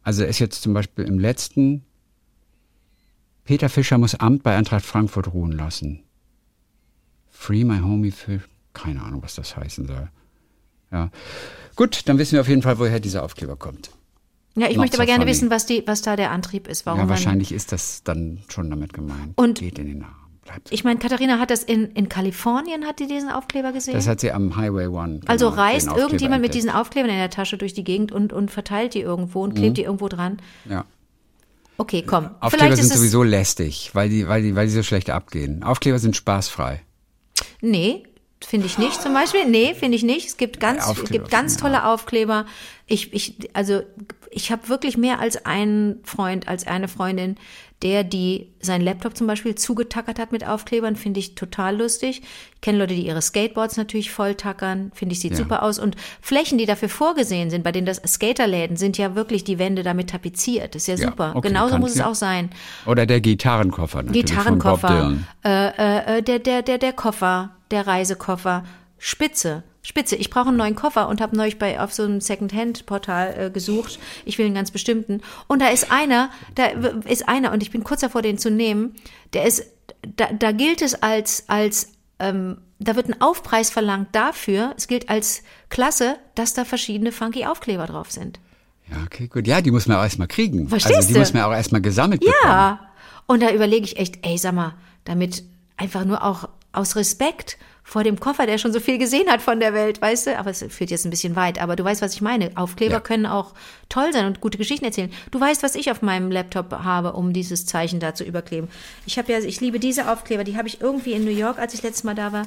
[0.02, 1.85] Also ist jetzt zum Beispiel im letzten
[3.46, 6.02] Peter Fischer muss Amt bei Eintracht Frankfurt ruhen lassen.
[7.30, 8.42] Free my homie Fish.
[8.72, 10.11] Keine Ahnung, was das heißen soll.
[10.90, 11.11] Ja.
[11.76, 13.90] Gut, dann wissen wir auf jeden Fall, woher dieser Aufkleber kommt.
[14.57, 16.87] Ja, ich möchte aber gerne wissen, was, die, was da der Antrieb ist.
[16.87, 19.35] Warum ja, wahrscheinlich ist das dann schon damit gemeint.
[19.37, 20.14] Und- Geht in den Arm.
[20.45, 20.71] Bleibt.
[20.73, 23.95] Ich meine, Katharina hat das in, in Kalifornien, hat die diesen Aufkleber gesehen?
[23.95, 25.21] Das hat sie am Highway One.
[25.27, 26.55] also genau, reist den Aufkleber irgendjemand mit entdeckt.
[26.55, 29.77] diesen Aufklebern in der Tasche durch die Gegend und, und verteilt die irgendwo und klebt
[29.77, 30.38] die irgendwo dran.
[30.71, 30.85] Ja.
[31.79, 32.31] Okay, komm.
[32.40, 35.62] Aufkleber Vielleicht sind sowieso lästig, weil die, weil, die, weil die so schlecht abgehen.
[35.64, 36.81] Aufkleber sind spaßfrei.
[37.61, 38.05] Nee,
[38.40, 39.47] finde ich nicht zum Beispiel.
[39.47, 40.29] Nee, finde ich nicht.
[40.29, 42.47] Es gibt ganz, Aufkleber es gibt ganz tolle Aufkleber.
[42.88, 43.83] Ich, ich, also,
[44.31, 47.37] ich habe wirklich mehr als einen Freund, als eine Freundin,
[47.83, 52.22] der die seinen Laptop zum Beispiel zugetackert hat mit Aufklebern, finde ich total lustig.
[52.55, 55.37] Ich kenne Leute, die ihre Skateboards natürlich voll tackern, finde ich sieht Ja.
[55.38, 55.79] super aus.
[55.79, 59.83] Und Flächen, die dafür vorgesehen sind, bei denen das Skaterläden sind ja wirklich die Wände
[59.83, 60.75] damit tapeziert.
[60.75, 61.33] Das ist ja, Ja, super.
[61.35, 62.07] okay, Genauso muss es ja.
[62.09, 62.51] auch sein.
[62.87, 68.64] Oder der Gitarrenkoffer natürlich Gitarrenkoffer, äh, äh, äh, der, der, der, der Koffer, der Reisekoffer,
[68.98, 69.62] Spitze.
[69.82, 73.50] Spitze, ich brauche einen neuen Koffer und habe neulich bei auf so einem Secondhand-Portal äh,
[73.50, 74.00] gesucht.
[74.24, 75.20] Ich will einen ganz bestimmten.
[75.46, 76.66] Und da ist einer, da
[77.06, 78.96] ist einer, und ich bin kurz davor, den zu nehmen,
[79.32, 79.64] der ist,
[80.16, 85.09] da, da gilt es als, als ähm, da wird ein Aufpreis verlangt dafür, es gilt
[85.09, 88.40] als Klasse, dass da verschiedene funky Aufkleber drauf sind.
[88.90, 89.46] Ja, okay, gut.
[89.46, 90.68] Ja, die muss man auch erstmal kriegen.
[90.68, 91.20] Verstehst also die du?
[91.20, 92.37] muss man auch erstmal gesammelt bekommen.
[92.44, 92.80] Ja.
[93.26, 95.42] Und da überlege ich echt, ey, sag mal, damit
[95.76, 99.61] einfach nur auch aus Respekt vor dem Koffer, der schon so viel gesehen hat von
[99.61, 100.37] der Welt, weißt du?
[100.38, 101.62] Aber es führt jetzt ein bisschen weit.
[101.62, 102.51] Aber du weißt, was ich meine.
[102.57, 103.01] Aufkleber Ja.
[103.01, 103.55] können auch
[103.88, 105.12] toll sein und gute Geschichten erzählen.
[105.31, 108.68] Du weißt, was ich auf meinem Laptop habe, um dieses Zeichen da zu überkleben.
[109.07, 110.42] Ich habe ja, ich liebe diese Aufkleber.
[110.42, 112.46] Die habe ich irgendwie in New York, als ich letztes Mal da war,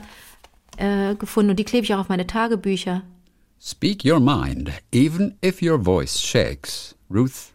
[0.75, 1.51] äh, gefunden.
[1.51, 3.03] Und die klebe ich auch auf meine Tagebücher.
[3.61, 6.95] Speak your mind, even if your voice shakes.
[7.09, 7.53] Ruth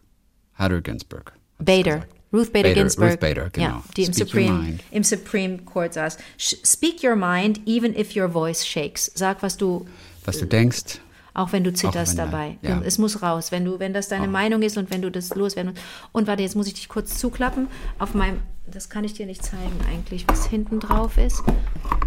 [0.57, 1.33] Hader Ginsburg.
[1.59, 2.07] Bader.
[2.35, 3.11] Ruth Bader, Bader, Ginsburg.
[3.11, 3.67] Ruth Bader, genau.
[3.67, 6.17] Ja, die im Supreme, im Supreme Court saß.
[6.37, 9.11] Speak your mind, even if your voice shakes.
[9.15, 9.85] Sag, was du,
[10.25, 10.99] Was du denkst.
[11.33, 12.57] auch wenn du zitterst wenn, dabei.
[12.61, 12.81] ja.
[12.85, 15.73] Es muss raus, wenn du, wenn das deine Meinung ist und wenn du das loswerden
[15.73, 15.83] musst.
[16.11, 17.67] Und warte, jetzt muss ich dich kurz zuklappen.
[17.99, 18.39] Auf meinem,
[18.71, 21.43] das kann ich dir nicht zeigen eigentlich, was hinten drauf ist.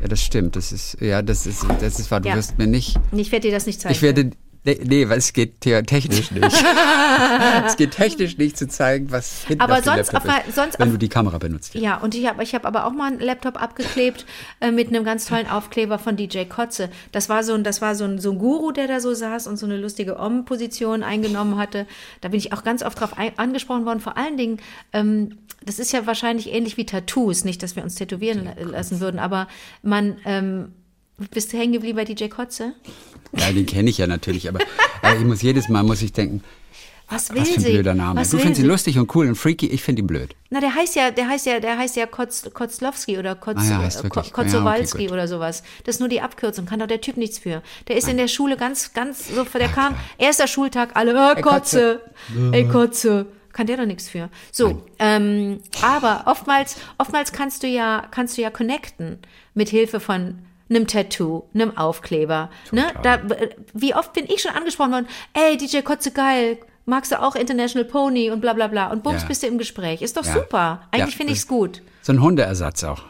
[0.03, 0.57] Ja, das stimmt.
[0.57, 2.21] Das ist, ja, das ist, das ist wahr.
[2.21, 2.37] Du Ja.
[2.37, 3.95] wirst mir nicht, Ich werde dir das nicht zeigen.
[3.95, 4.31] ich werde,
[4.77, 6.65] nee, nee, weil es geht technisch nicht.
[7.67, 10.55] es geht technisch nicht zu zeigen, was hinten Aber auf dem sonst Laptop auf- ist,
[10.55, 11.75] sonst wenn auf- du die Kamera benutzt.
[11.75, 14.27] Ja, und ich habe ich hab aber auch mal einen Laptop abgeklebt
[14.61, 16.91] äh, mit einem ganz tollen Aufkleber von DJ Kotze.
[17.13, 19.47] Das war so ein, das war so ein, so ein Guru, der da so saß
[19.47, 21.87] und so eine lustige Om-Position eingenommen hatte.
[22.21, 24.01] Da bin ich auch ganz oft drauf ein, angesprochen worden.
[24.01, 24.59] Vor allen Dingen,
[24.93, 27.45] ähm, das ist ja wahrscheinlich ähnlich wie Tattoos.
[27.45, 29.49] Nicht, dass wir uns tätowieren la- lassen würden, aber
[29.83, 30.73] man, ähm,
[31.31, 32.75] bist du hängen geblieben bei DJ Kotze?
[33.37, 34.61] Ja, den kenne ich ja natürlich, aber,
[35.03, 36.43] aber ich muss jedes Mal muss ich denken,
[37.11, 37.73] Was will was für ein sie?
[37.73, 38.21] blöder Name.
[38.21, 38.69] Was du findest ihn sie?
[38.71, 40.35] lustig und cool und freaky, ich finde ihn blöd.
[40.51, 43.65] Na, der heißt ja, der heißt ja, der heißt ja Kotz, Kotzlowski oder Kotz, Ah
[43.71, 44.33] ja, heißt äh, wirklich.
[44.33, 45.63] Ko- Ja, okay, Kotzowalski oder sowas.
[45.85, 47.63] Das ist nur die Abkürzung, kann doch der Typ nichts für.
[47.89, 52.01] Der ist in der Schule ganz, ganz so, der kam, erster Schultag, alle, äh, Kotze,
[52.53, 53.27] ey Kotze.
[53.53, 54.29] Kann der doch nichts für.
[54.53, 59.19] So, ähm, aber oftmals, oftmals kannst du ja, kannst du ja connecten
[59.55, 60.39] mit Hilfe von
[60.71, 62.51] einem Tattoo, einem Aufkleber.
[62.73, 62.85] Ne?
[63.03, 63.21] Da,
[63.75, 67.85] wie oft bin ich schon angesprochen worden, ey, DJ Kotze geil, magst du auch International
[67.89, 68.91] Pony und bla bla bla.
[68.91, 69.29] Und bums Ja.
[69.29, 70.03] bist du im Gespräch.
[70.03, 70.33] Ist doch Ja.
[70.35, 70.83] super.
[70.91, 71.83] Eigentlich Ja, finde das- ich's gut.
[72.03, 73.03] So ein Hundeersatz auch.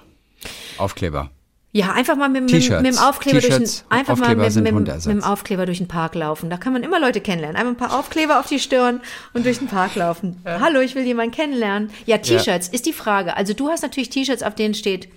[0.79, 1.31] Aufkleber.
[1.73, 4.63] Ja, einfach mal mit, mit, mit dem Aufkleber durch den, einfach mal Aufkleber mit, sind
[4.63, 5.05] mit, mit Hundeersatz.
[5.13, 6.49] dem Aufkleber durch den Park laufen.
[6.49, 7.57] Da kann man immer Leute kennenlernen.
[7.61, 9.01] Einfach ein paar Aufkleber auf die Stirn
[9.35, 10.41] und durch den Park laufen.
[10.47, 11.91] Hallo, ich will jemanden kennenlernen.
[12.07, 13.37] Ja, T-Shirts ist die Frage.
[13.37, 15.09] Also du hast natürlich T-Shirts, auf denen steht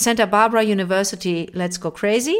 [0.00, 2.36] Santa Barbara University, let's go crazy.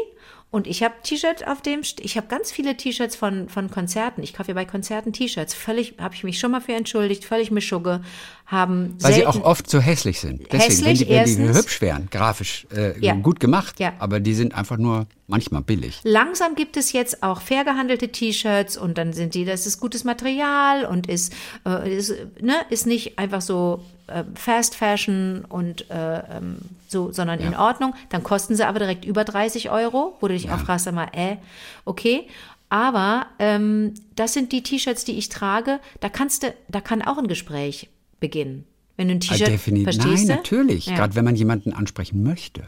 [0.51, 4.23] Und ich habe T-Shirt, auf dem ich habe ganz viele T-Shirts von von Konzerten.
[4.23, 5.53] Ich kaufe ja bei Konzerten T-Shirts.
[5.53, 8.01] Völlig habe ich mich schon mal für entschuldigt, völlig Mischugge.
[8.47, 10.41] haben Weil sie auch oft so hässlich sind.
[10.51, 11.57] Deswegen, Hässlich, wenn, die, wenn die erstens.
[11.59, 13.13] hübsch wären, grafisch äh, Ja.
[13.13, 13.93] gut gemacht, Ja.
[13.99, 15.99] aber die sind einfach nur manchmal billig.
[16.03, 20.03] Langsam gibt es jetzt auch fair gehandelte T-Shirts und dann sind die, das ist gutes
[20.05, 21.31] Material und ist,
[21.67, 27.39] äh, ist, ne, ist nicht einfach so äh, Fast Fashion und äh, ähm, so, sondern
[27.39, 27.93] in Ordnung.
[28.09, 31.09] Dann kosten sie aber direkt über 30 Euro, wo du dich auch fragst, sag mal,
[31.13, 31.37] äh,
[31.85, 32.27] okay.
[32.69, 35.79] Aber ähm, das sind die T-Shirts, die ich trage.
[36.01, 38.65] Da kannst du, da kann auch ein Gespräch beginnen.
[38.97, 39.95] Wenn du ein Ah, T-Shirt definitiv.
[39.95, 40.33] verstehst Nein, du?
[40.35, 40.85] natürlich.
[40.87, 40.95] Ja.
[40.95, 42.63] Gerade wenn man jemanden ansprechen möchte,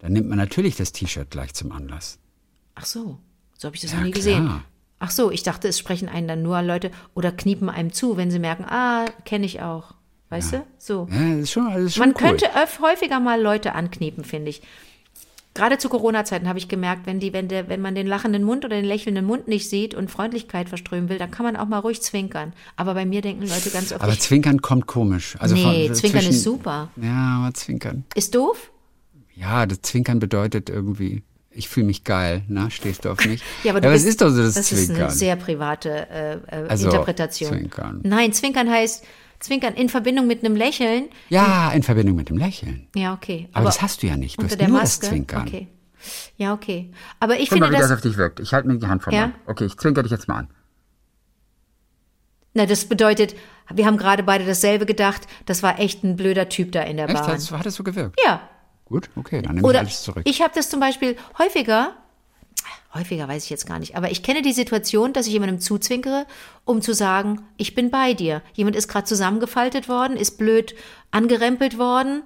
[0.00, 2.18] dann nimmt man natürlich das T-Shirt gleich zum Anlass.
[2.74, 3.18] Ach so,
[3.56, 4.18] so habe ich das Ja, noch nie klar.
[4.24, 4.62] gesehen.
[5.00, 8.30] Ach so, ich dachte, es sprechen einen dann nur Leute oder kniepen einem zu, wenn
[8.32, 9.94] sie merken, ah, kenne ich auch.
[10.30, 10.66] Weißt du?
[10.78, 11.08] So.
[11.10, 12.28] Ja, das ist schon, das ist schon Man cool.
[12.36, 12.46] könnte
[12.82, 14.62] häufiger mal Leute ankniepen, finde ich.
[15.54, 18.64] Gerade zu Corona-Zeiten habe ich gemerkt, wenn, die, wenn, der, wenn man den lachenden Mund
[18.64, 21.78] oder den lächelnden Mund nicht sieht und Freundlichkeit verströmen will, dann kann man auch mal
[21.80, 22.52] ruhig zwinkern.
[22.76, 25.34] Aber bei mir denken Leute ganz oft, aber Zwinkern kommt komisch.
[25.40, 26.90] Also nee, von, Zwinkern zwischen- ist super.
[26.96, 28.04] Ja, aber Zwinkern.
[28.14, 28.70] Ist doof?
[29.34, 32.70] Ja, das Zwinkern bedeutet irgendwie, ich fühle mich geil, ne?
[32.70, 33.42] Stehst du auf mich?
[33.64, 35.06] Ja, aber du es bist, ist doch so das, das ist Zwinkern.
[35.06, 37.50] eine sehr private äh, äh, Also, Interpretation.
[37.50, 38.00] Zwinkern.
[38.04, 39.04] Nein, Zwinkern heißt
[39.40, 41.08] Zwinkern in Verbindung mit einem Lächeln.
[41.28, 42.88] ja, in Verbindung mit dem Lächeln.
[42.94, 43.48] Ja, okay.
[43.52, 44.36] Aber, das hast du ja nicht.
[44.38, 45.00] Du unter hast der nur Maske.
[45.00, 45.46] das Zwinkern.
[45.46, 45.68] Okay.
[46.36, 46.90] Ja, okay.
[47.20, 47.98] Aber ich Guck mal, finde wie das das.
[47.98, 48.40] auf dich wirkt.
[48.40, 49.32] Ich halte mir die Hand vor Ja?
[49.46, 50.48] Okay, ich zwinker dich jetzt mal an.
[52.54, 53.36] Na, das bedeutet,
[53.72, 55.22] wir haben gerade beide dasselbe gedacht.
[55.46, 57.14] Das war echt ein blöder Typ da in der Echt?
[57.18, 57.26] Bahn.
[57.28, 58.18] Hat, hat das so gewirkt?
[58.24, 58.40] Ja.
[58.84, 60.22] Gut, okay, dann nehme ich Oder alles zurück.
[60.24, 61.94] ich habe das zum Beispiel häufiger,
[62.94, 66.26] häufiger weiß ich jetzt gar nicht, aber ich kenne die Situation, dass ich jemandem zuzwinkere,
[66.64, 68.42] um zu sagen, ich bin bei dir.
[68.54, 70.74] Jemand ist gerade zusammengefaltet worden, ist blöd
[71.10, 72.22] angerempelt worden.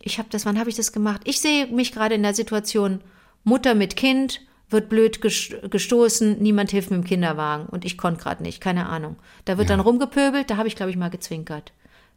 [0.00, 1.22] Ich habe das, wann habe ich das gemacht?
[1.24, 3.00] Ich sehe mich gerade in der Situation,
[3.44, 8.22] Mutter mit Kind, wird blöd ges- gestoßen, niemand hilft mit dem Kinderwagen und ich konnte
[8.22, 9.16] gerade nicht, keine Ahnung.
[9.44, 11.72] Da wird dann rumgepöbelt, da habe ich, glaube ich, mal gezwinkert.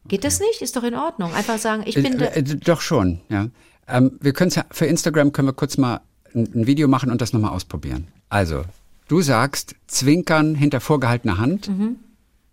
[0.08, 0.62] Geht das nicht?
[0.62, 1.34] Ist doch in Ordnung.
[1.34, 3.48] Einfach sagen, ich bin Äh, äh, doch schon, ja.
[3.90, 6.02] Ähm, wir können für Instagram können wir kurz mal
[6.38, 8.08] ein, Video machen und das nochmal ausprobieren.
[8.30, 8.64] Also,
[9.08, 11.98] du sagst, Zwinkern hinter vorgehaltener Hand Mhm.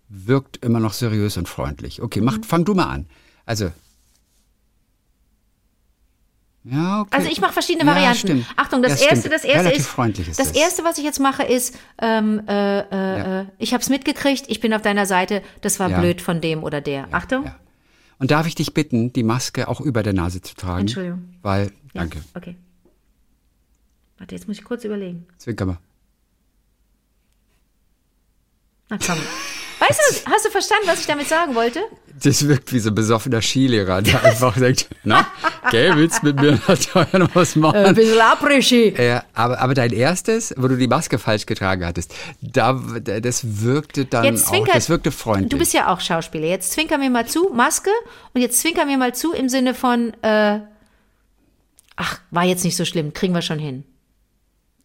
[0.09, 2.03] wirkt immer noch seriös und freundlich.
[2.03, 3.07] Okay, mach, fang du mal an.
[3.47, 3.71] Also.
[6.67, 7.11] Ja, okay.
[7.19, 8.19] Also ich mache verschiedene Ja, Varianten.
[8.19, 8.47] stimmt.
[8.57, 9.35] Achtung, das Ja, erste, stimmt.
[9.35, 10.57] das erste Relativ ist, das das.
[10.57, 13.41] erste, was ich jetzt mache, ist, ähm, äh, äh, Ja.
[13.43, 16.01] äh, ich habe es mitgekriegt, ich bin auf deiner Seite, das war Ja.
[16.01, 17.09] blöd von dem oder der.
[17.13, 17.45] Achtung.
[17.45, 17.57] Ja.
[18.19, 20.83] Und darf ich dich bitten, die Maske auch über der Nase zu tragen?
[20.83, 21.35] Entschuldigung.
[21.43, 22.57] Weil, Ja, danke, Okay.
[24.25, 25.27] Warte, jetzt muss ich kurz überlegen.
[25.37, 25.79] zwinker mal.
[28.89, 29.19] Na komm.
[29.81, 31.81] Weißt du, hast du verstanden, was ich damit sagen wollte?
[32.23, 35.27] Das wirkt wie so ein besoffener Skilehrer, der einfach denkt, na,
[35.71, 37.77] gell, willst du mit mir noch was machen?
[37.77, 38.95] Ein bisschen Abrischi.
[38.97, 44.07] Äh, aber, aber dein erstes, wo du die Maske falsch getragen hattest, da, das wirkte
[44.07, 44.73] dann Jetzt auch, zwinker.
[44.73, 45.51] das wirkte freundlich.
[45.51, 46.47] Du bist ja auch Schauspieler.
[46.47, 47.91] Jetzt zwinker mir mal zu, Maske.
[48.33, 50.61] Und jetzt zwinker mir mal zu im Sinne von, äh,
[51.97, 53.85] ach, war jetzt nicht so schlimm, kriegen wir schon hin.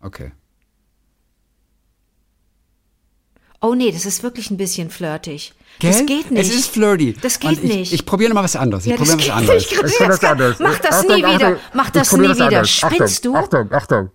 [0.01, 0.31] Okay.
[3.61, 5.53] Oh nee, das ist wirklich ein bisschen flirtig.
[5.79, 5.91] Gell?
[5.91, 6.49] Das geht nicht.
[6.49, 7.13] Es ist flirty.
[7.21, 7.93] Das geht Und ich, nicht.
[7.93, 8.85] Ich probiere mal was anderes.
[8.85, 9.63] Ich ja, das probiere geht was anderes.
[9.63, 11.57] Ich probier das kann, mach das nie wieder.
[11.73, 12.65] Mach das nie wieder.
[12.65, 13.35] Spinnst du?
[13.35, 14.11] Achtung, Achtung.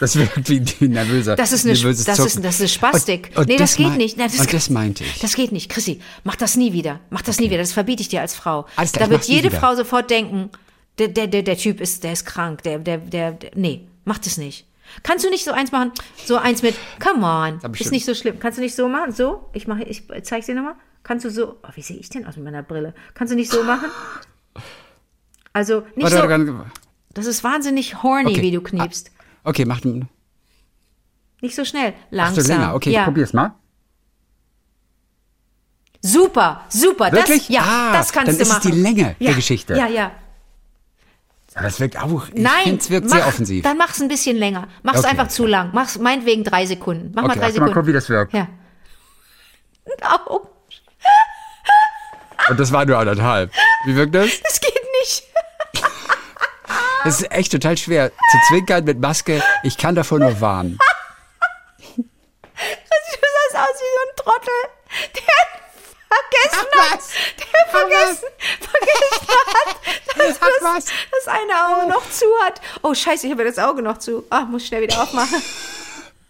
[0.00, 1.36] Das wirkt wie ein nervöser.
[1.36, 3.30] Das ist eine, nervöses das ist, das ist Spastik.
[3.30, 4.16] Und, und nee, das, geht mein- nicht.
[4.18, 5.20] Nein, das, und das meinte ich.
[5.20, 5.70] Das geht nicht.
[5.70, 7.00] Chrissy, mach das nie wieder.
[7.10, 7.58] Mach das nie wieder.
[7.58, 8.66] Das verbiete ich dir als Frau.
[8.76, 9.50] Alles klar, da ich wird jede.
[9.50, 10.50] Frau sofort denken,
[10.98, 12.62] der, der, der, der Typ ist, der ist krank.
[12.62, 14.66] Der, der, der, der, nee, mach das nicht.
[15.02, 15.92] Kannst du nicht so eins machen?
[16.24, 17.72] So eins mit, come on.
[17.72, 18.38] Ist nicht so schlimm.
[18.38, 19.12] Kannst du nicht so machen?
[19.12, 19.48] So?
[19.54, 20.74] Ich mache, ich zeig's dir nochmal.
[21.02, 22.94] Kannst du so, oh, wie sehe ich denn aus mit meiner Brille?
[23.14, 23.90] Kannst du nicht so machen?
[25.52, 26.70] Also, nicht Warte, so, warte,
[27.12, 28.42] das ist wahnsinnig horny, Okay.
[28.42, 29.10] wie du kniepst.
[29.44, 30.02] Okay, mach du
[31.40, 31.92] Nicht so schnell.
[31.96, 32.44] Ach Langsam.
[32.44, 32.74] so länger.
[32.74, 33.00] Okay, ja.
[33.00, 33.54] ich probier's mal.
[36.00, 37.10] Super, super.
[37.12, 37.46] Wirklich?
[37.46, 38.72] Das, ja, Ah, das kannst dann du ist es machen.
[38.72, 39.74] die Länge ja, der Geschichte.
[39.74, 40.12] Ja, ja.
[41.54, 42.24] Aber das wirkt auch.
[42.34, 43.62] Nein, es wirkt mach, sehr offensiv.
[43.62, 44.66] Dann mach's ein bisschen länger.
[44.82, 45.70] Mach's Okay, einfach zu lang.
[45.72, 47.12] Mach's meinetwegen drei Sekunden.
[47.14, 47.74] Mach mal Okay, drei hast du mal Sekunden.
[47.74, 48.32] gucken, wie das wirkt.
[48.32, 48.48] Ja.
[50.02, 50.48] Au,
[52.48, 53.52] Und das war nur anderthalb.
[53.86, 54.40] Wie wirkt das?
[54.42, 55.22] das geht nicht.
[57.04, 58.10] Das ist echt total schwer.
[58.10, 60.78] Zu zwinkern mit Maske, ich kann davor nur warnen.
[61.96, 62.02] Du
[63.52, 64.60] sahst aus wie so ein Trottel,
[65.16, 65.53] der
[66.14, 67.00] vergessen hat,
[67.38, 68.28] der vergessen,
[68.60, 69.76] vergessen hat,
[70.16, 72.60] dass Ach, das, das eine Auge noch zu hat.
[72.82, 74.24] Oh scheiße, ich habe das Auge noch zu.
[74.30, 75.42] Ah, muss schnell wieder aufmachen.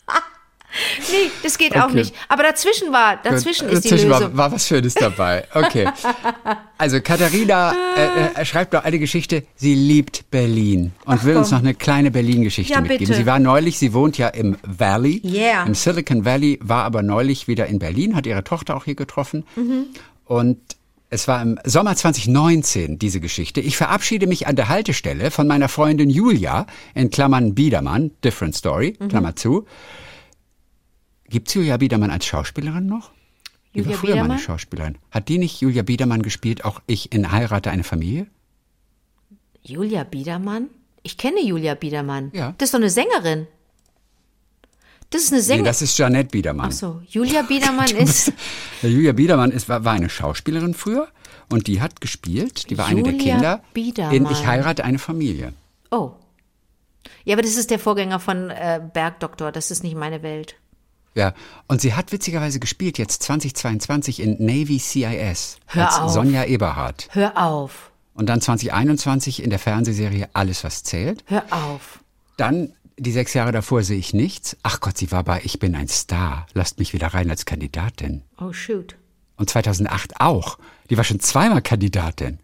[1.11, 1.95] Nee, das geht auch Okay.
[1.97, 2.14] nicht.
[2.29, 4.22] Aber dazwischen war, dazwischen ist die Dazwischen Lösung.
[4.33, 5.45] war, war was Schönes dabei.
[5.55, 5.89] Okay.
[6.77, 9.45] Also Katharina äh, äh, schreibt noch eine Geschichte.
[9.55, 11.59] Sie liebt Berlin und will uns komm.
[11.59, 13.07] noch eine kleine Berlin-Geschichte Ja, mitgeben.
[13.07, 13.18] bitte.
[13.18, 15.64] Sie war neulich, sie wohnt ja im Valley, Yeah.
[15.64, 19.45] im Silicon Valley, war aber neulich wieder in Berlin, hat ihre Tochter auch hier getroffen.
[20.27, 20.59] Und
[21.11, 23.61] es war im Sommer 2019 diese Geschichte.
[23.61, 28.93] Ich verabschiede mich an der Haltestelle von meiner Freundin Julia, in Klammern Biedermann, Different Story,
[29.09, 29.64] Klammer zu.
[31.29, 33.11] Gibt's Julia Biedermann als Schauspielerin noch?
[33.75, 34.31] Die Julia war früher mal Biedermann?
[34.33, 34.99] eine Schauspielerin.
[35.11, 38.27] Hat die nicht Julia Biedermann gespielt, auch ich in Heirate eine Familie?
[39.62, 40.68] Julia Biedermann?
[41.03, 42.31] Ich kenne Julia Biedermann.
[42.35, 42.55] Ja.
[42.59, 43.47] Das ist doch eine Sängerin.
[45.11, 45.64] Das ist eine Nee, Sängerin.
[45.66, 46.68] das ist Jeanette Biedermann.
[46.70, 48.33] Ach so, Julia Biedermann ist.
[48.83, 51.09] Julia Biedermann ist, war, war eine Schauspielerin früher
[51.51, 54.14] und die hat gespielt, die war eine der Julia Kinder Biedermann.
[54.14, 55.53] in Ich heirate eine Familie.
[55.91, 56.12] Oh.
[57.25, 59.53] Ja, aber das ist der Vorgänger von äh, Bergdoktor.
[59.53, 60.57] Das ist nicht meine Welt.
[61.15, 61.33] Ja,
[61.69, 66.12] und sie hat witzigerweise gespielt jetzt 2022 in Navy CIS Hör als auf.
[66.12, 67.09] Sonja Eberhardt.
[67.12, 67.93] Hör auf.
[68.15, 71.25] Und dann 2021 in der Fernsehserie Alles, was zählt.
[71.27, 72.01] Hör auf.
[72.37, 74.57] Dann die sechs Jahre davor sehe ich nichts.
[74.62, 76.47] Ach Gott, sie war bei Ich bin ein Star.
[76.55, 78.23] Lasst mich wieder rein als Kandidatin.
[78.41, 78.97] Oh, shoot.
[79.37, 80.59] Und 2008 auch.
[80.91, 82.39] Die war schon zweimal Kandidatin.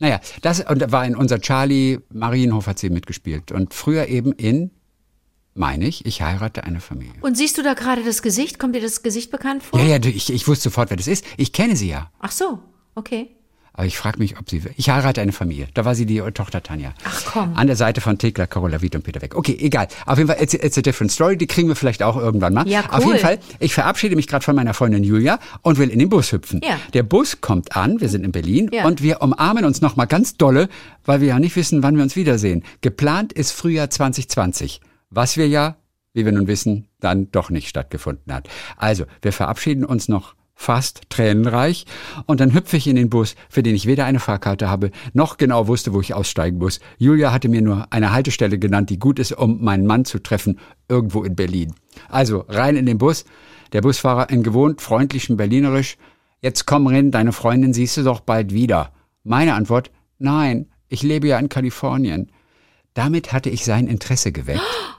[0.00, 3.52] Naja, das und war in unser Charlie Marienhof hat sie mitgespielt.
[3.52, 4.70] Und früher eben in,
[5.54, 7.14] meine ich, ich heirate eine Familie.
[7.20, 8.58] Und siehst du da gerade das Gesicht?
[8.58, 9.78] Kommt dir das Gesicht bekannt vor?
[9.80, 11.24] Ja, ja, ich, ich wusste sofort, wer das ist.
[11.36, 12.10] Ich kenne sie ja.
[12.20, 12.58] Ach so,
[12.94, 13.30] okay.
[13.76, 14.62] Aber ich frage mich, ob sie.
[14.76, 15.66] Ich heirate eine Familie.
[15.74, 16.94] Da war sie die Tochter Tanja.
[17.02, 17.56] Ach, komm.
[17.56, 19.34] An der Seite von Thekla, Carola Wied und Peter Beck.
[19.34, 19.88] Okay, egal.
[20.06, 21.36] Auf jeden Fall, it's, it's a different story.
[21.36, 22.68] Die kriegen wir vielleicht auch irgendwann mal.
[22.68, 23.14] Ja, Auf cool.
[23.14, 26.30] jeden Fall, ich verabschiede mich gerade von meiner Freundin Julia und will in den Bus
[26.30, 26.60] hüpfen.
[26.62, 26.78] Ja.
[26.92, 28.86] Der Bus kommt an, wir sind in Berlin Ja.
[28.86, 30.68] und wir umarmen uns nochmal ganz dolle,
[31.04, 32.62] weil wir ja nicht wissen, wann wir uns wiedersehen.
[32.80, 34.80] Geplant ist Frühjahr 2020.
[35.14, 35.76] Was wir ja,
[36.12, 38.48] wie wir nun wissen, dann doch nicht stattgefunden hat.
[38.76, 41.84] Also, wir verabschieden uns noch fast tränenreich
[42.26, 45.36] und dann hüpfe ich in den Bus, für den ich weder eine Fahrkarte habe, noch
[45.36, 46.80] genau wusste, wo ich aussteigen muss.
[46.98, 50.58] Julia hatte mir nur eine Haltestelle genannt, die gut ist, um meinen Mann zu treffen,
[50.88, 51.74] irgendwo in Berlin.
[52.08, 53.24] Also, rein in den Bus.
[53.72, 55.96] Der Busfahrer in gewohnt freundlichem Berlinerisch.
[56.40, 58.92] Jetzt komm rein, deine Freundin siehst du doch bald wieder.
[59.22, 62.30] Meine Antwort, nein, ich lebe ja in Kalifornien.
[62.94, 64.60] Damit hatte ich sein Interesse geweckt.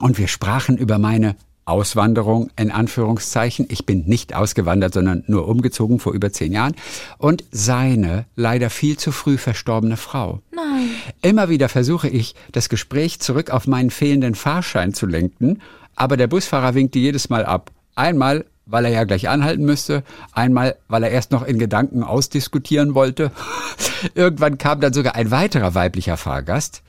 [0.00, 1.36] Und wir sprachen über meine
[1.66, 3.66] Auswanderung in Anführungszeichen.
[3.68, 6.74] Ich bin nicht ausgewandert, sondern nur umgezogen vor über zehn Jahren.
[7.18, 10.40] Und seine leider viel zu früh verstorbene Frau.
[10.52, 10.88] Nein.
[11.20, 15.60] Immer wieder versuche ich, das Gespräch zurück auf meinen fehlenden Fahrschein zu lenken,
[15.94, 17.70] aber der Busfahrer winkte jedes Mal ab.
[17.94, 22.94] Einmal, weil er ja gleich anhalten müsste, einmal, weil er erst noch in Gedanken ausdiskutieren
[22.94, 23.32] wollte.
[24.14, 26.82] Irgendwann kam dann sogar ein weiterer weiblicher Fahrgast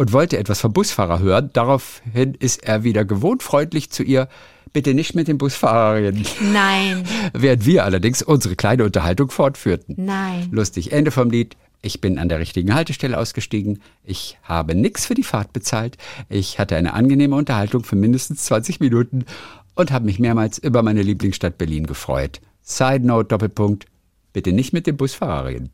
[0.00, 1.50] und wollte etwas vom Busfahrer hören.
[1.52, 4.30] Daraufhin ist er wieder gewohnt freundlich zu ihr,
[4.72, 6.24] bitte nicht mit dem Busfahrer reden.
[6.40, 7.04] Nein.
[7.34, 9.96] Während wir allerdings unsere kleine Unterhaltung fortführten.
[9.98, 10.48] Nein.
[10.52, 11.54] Lustig, Ende vom Lied.
[11.82, 13.82] Ich bin an der richtigen Haltestelle ausgestiegen.
[14.02, 15.98] Ich habe nichts für die Fahrt bezahlt.
[16.30, 19.26] Ich hatte eine angenehme Unterhaltung für mindestens 20 Minuten
[19.74, 22.40] und habe mich mehrmals über meine Lieblingsstadt Berlin gefreut.
[22.62, 23.84] Side Note, Doppelpunkt.
[24.32, 25.68] Bitte nicht mit dem Busfahrer reden.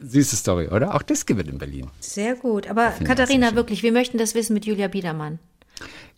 [0.00, 0.94] Süße Story, oder?
[0.94, 1.86] Auch das gibt es in Berlin.
[2.00, 2.68] Sehr gut.
[2.68, 5.38] Aber Katharina, wirklich, wir möchten das wissen mit Julia Biedermann.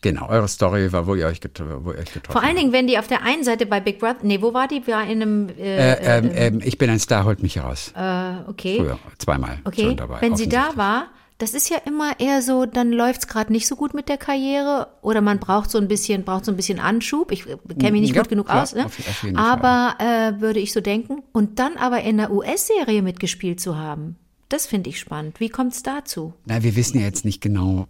[0.02, 2.58] Genau, eure Story war, wo ihr euch, getro wo ihr euch getroffen Vor allen habt.
[2.60, 4.86] Dingen, wenn die auf der einen Seite bei Big Brother, nee, wo war die?
[4.86, 7.92] War in einem, äh, Äh, ähm, ähm, ich bin ein Star, holt mich heraus.
[7.94, 8.78] äh, okay.
[8.78, 10.22] Früher, zweimal Okay, schon dabei.
[10.22, 11.08] wenn sie da war,
[11.40, 14.88] das ist ja immer eher so, dann läuft's gerade nicht so gut mit der Karriere
[15.00, 17.32] oder man braucht so ein bisschen, braucht so ein bisschen Anschub.
[17.32, 18.86] Ich kenne mich nicht Ja, gut genug klar, aus, ne?
[19.34, 21.22] aber äh, würde ich so denken.
[21.32, 24.16] Und dann aber in einer US-Serie mitgespielt zu haben,
[24.50, 25.40] das finde ich spannend.
[25.40, 26.34] Wie kommt's dazu?
[26.44, 27.86] Na, wir wissen ja jetzt nicht genau,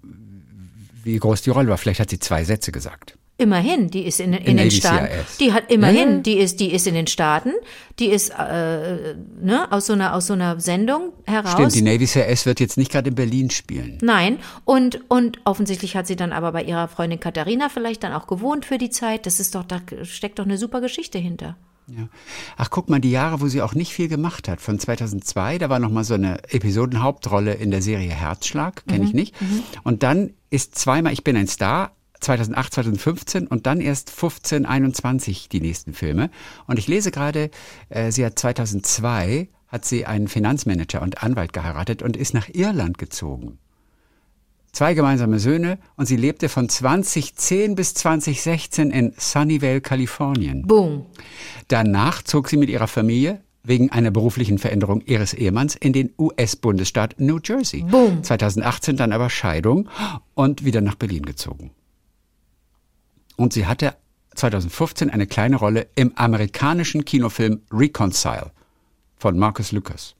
[1.02, 1.78] wie groß die Rolle war.
[1.78, 3.18] Vielleicht hat sie zwei Sätze gesagt.
[3.40, 5.08] Immerhin, die ist in, in, den Navy Staaten.
[5.40, 7.52] Die hat immerhin, Ja, die ist, die ist in den Staaten,
[7.98, 11.52] die ist äh, ne, aus so einer aus so einer Sendung heraus.
[11.52, 13.98] Stimmt, die Navy CIS wird jetzt nicht gerade in Berlin spielen.
[14.02, 18.26] Nein, und, und offensichtlich hat sie dann aber bei ihrer Freundin Katharina vielleicht dann auch
[18.26, 19.26] gewohnt für die Zeit.
[19.26, 21.56] Das ist doch, da steckt doch eine super Geschichte hinter.
[21.88, 22.08] Ja.
[22.56, 24.60] Ach, guck mal, die Jahre, wo sie auch nicht viel gemacht hat.
[24.60, 29.06] Von 2002, da war noch mal so eine Episodenhauptrolle in der Serie Herzschlag, kenne Mhm,
[29.06, 29.34] ich nicht.
[29.82, 35.48] Und dann ist zweimal Ich bin ein Star, 2008, 2015 und dann erst 15, 21
[35.48, 36.30] die nächsten Filme.
[36.66, 37.50] Und ich lese gerade,
[37.88, 42.98] äh, sie hat 2002 hat sie einen Finanzmanager und Anwalt geheiratet und ist nach Irland
[42.98, 43.58] gezogen.
[44.72, 50.62] Zwei gemeinsame Söhne und sie lebte von 2010 bis 2016 in Sunnyvale, Kalifornien.
[50.62, 51.06] Boom.
[51.68, 57.16] Danach zog sie mit ihrer Familie wegen einer beruflichen Veränderung ihres Ehemanns in den US-Bundesstaat
[57.18, 57.82] New Jersey.
[57.82, 58.22] Boom.
[58.22, 59.88] 2018 dann aber Scheidung
[60.34, 61.72] und wieder nach Berlin gezogen.
[63.40, 63.96] Und sie hatte
[64.34, 68.50] 2015 eine kleine Rolle im amerikanischen Kinofilm Reconcile
[69.16, 70.14] von Marcus Lucas.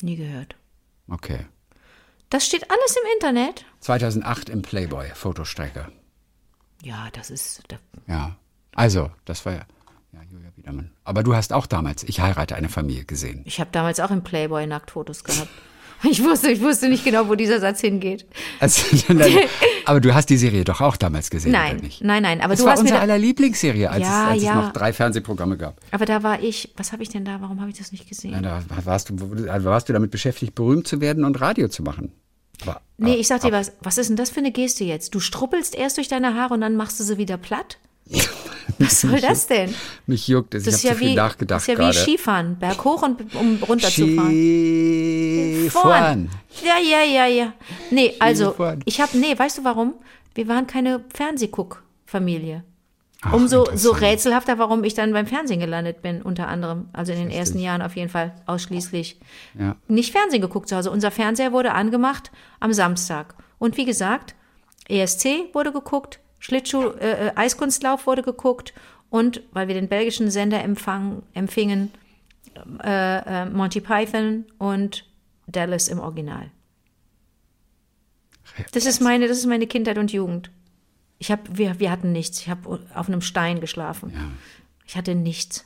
[0.00, 0.56] Nie gehört.
[1.06, 1.44] Okay.
[2.30, 3.66] Das steht alles im Internet.
[3.80, 5.92] 2008 im Playboy, Fotostrecke.
[6.82, 7.62] Ja, das ist.
[7.68, 8.36] Da, Ja.
[8.74, 9.66] Also, das war ja,
[10.12, 10.92] ja Julia Biedermann.
[11.04, 13.42] Aber du hast auch damals Ich heirate eine Familie gesehen.
[13.44, 15.50] ich habe damals auch im Playboy Nacktfotos gehabt.
[16.10, 18.26] Ich wusste, ich wusste nicht genau, wo dieser Satz hingeht.
[18.60, 19.20] Also, dann,
[19.86, 22.04] aber du hast die Serie doch auch damals gesehen, Nein, oder nicht?
[22.04, 22.40] nein, nein.
[22.40, 24.50] Aber Das du war hast unsere aller Lieblingsserie, als, Ja, es, als ja.
[24.60, 25.80] es noch drei Fernsehprogramme gab.
[25.90, 26.72] aber da war ich.
[26.76, 27.40] Was habe ich denn da?
[27.40, 28.32] Warum habe ich das nicht gesehen?
[28.32, 32.12] Ja, da warst du, warst du damit beschäftigt, berühmt zu werden und Radio zu machen.
[32.62, 33.72] Aber, Nee, ich sag dir was.
[33.80, 35.14] Was ist denn das für eine Geste jetzt?
[35.14, 37.78] Du struppelst erst durch deine Haare und dann machst du sie wieder platt?
[38.78, 39.74] Was soll das denn?
[40.06, 40.64] mich juckt es.
[40.64, 41.96] Das Ich ist habe ja zu viel wie, nachgedacht das ist ja gerade.
[41.96, 42.56] wie Skifahren.
[42.58, 44.30] Berg hoch und um runterzufahren.
[44.30, 46.30] Skifahren.
[46.64, 47.52] Ja, ja, ja, ja.
[47.90, 48.80] Nee, also, Skifahren.
[48.84, 49.94] ich habe, nee, weißt du warum?
[50.34, 52.64] Wir waren keine Fernsehguck-Familie.
[53.32, 56.88] Umso so rätselhafter, warum ich dann beim Fernsehen gelandet bin, unter anderem.
[56.92, 59.18] Also in den ersten Jahren auf jeden Fall ausschließlich.
[59.58, 59.76] Ja.
[59.88, 60.90] Nicht Fernsehen geguckt zu Hause.
[60.90, 62.30] Unser Fernseher wurde angemacht
[62.60, 63.34] am Samstag.
[63.58, 64.34] Und wie gesagt,
[64.88, 68.74] ESC wurde geguckt, Schlittschuh, äh, äh, Eiskunstlauf wurde geguckt
[69.08, 71.90] und weil wir den belgischen Sender empfang, empfingen,
[72.82, 75.08] äh, äh, Monty Python und
[75.46, 76.50] Dallas im Original.
[78.72, 80.50] Das ist meine, das ist meine Kindheit und Jugend.
[81.18, 82.38] Ich habe, wir, wir hatten nichts.
[82.40, 84.12] Ich habe auf einem Stein geschlafen.
[84.84, 85.64] Ich hatte nichts.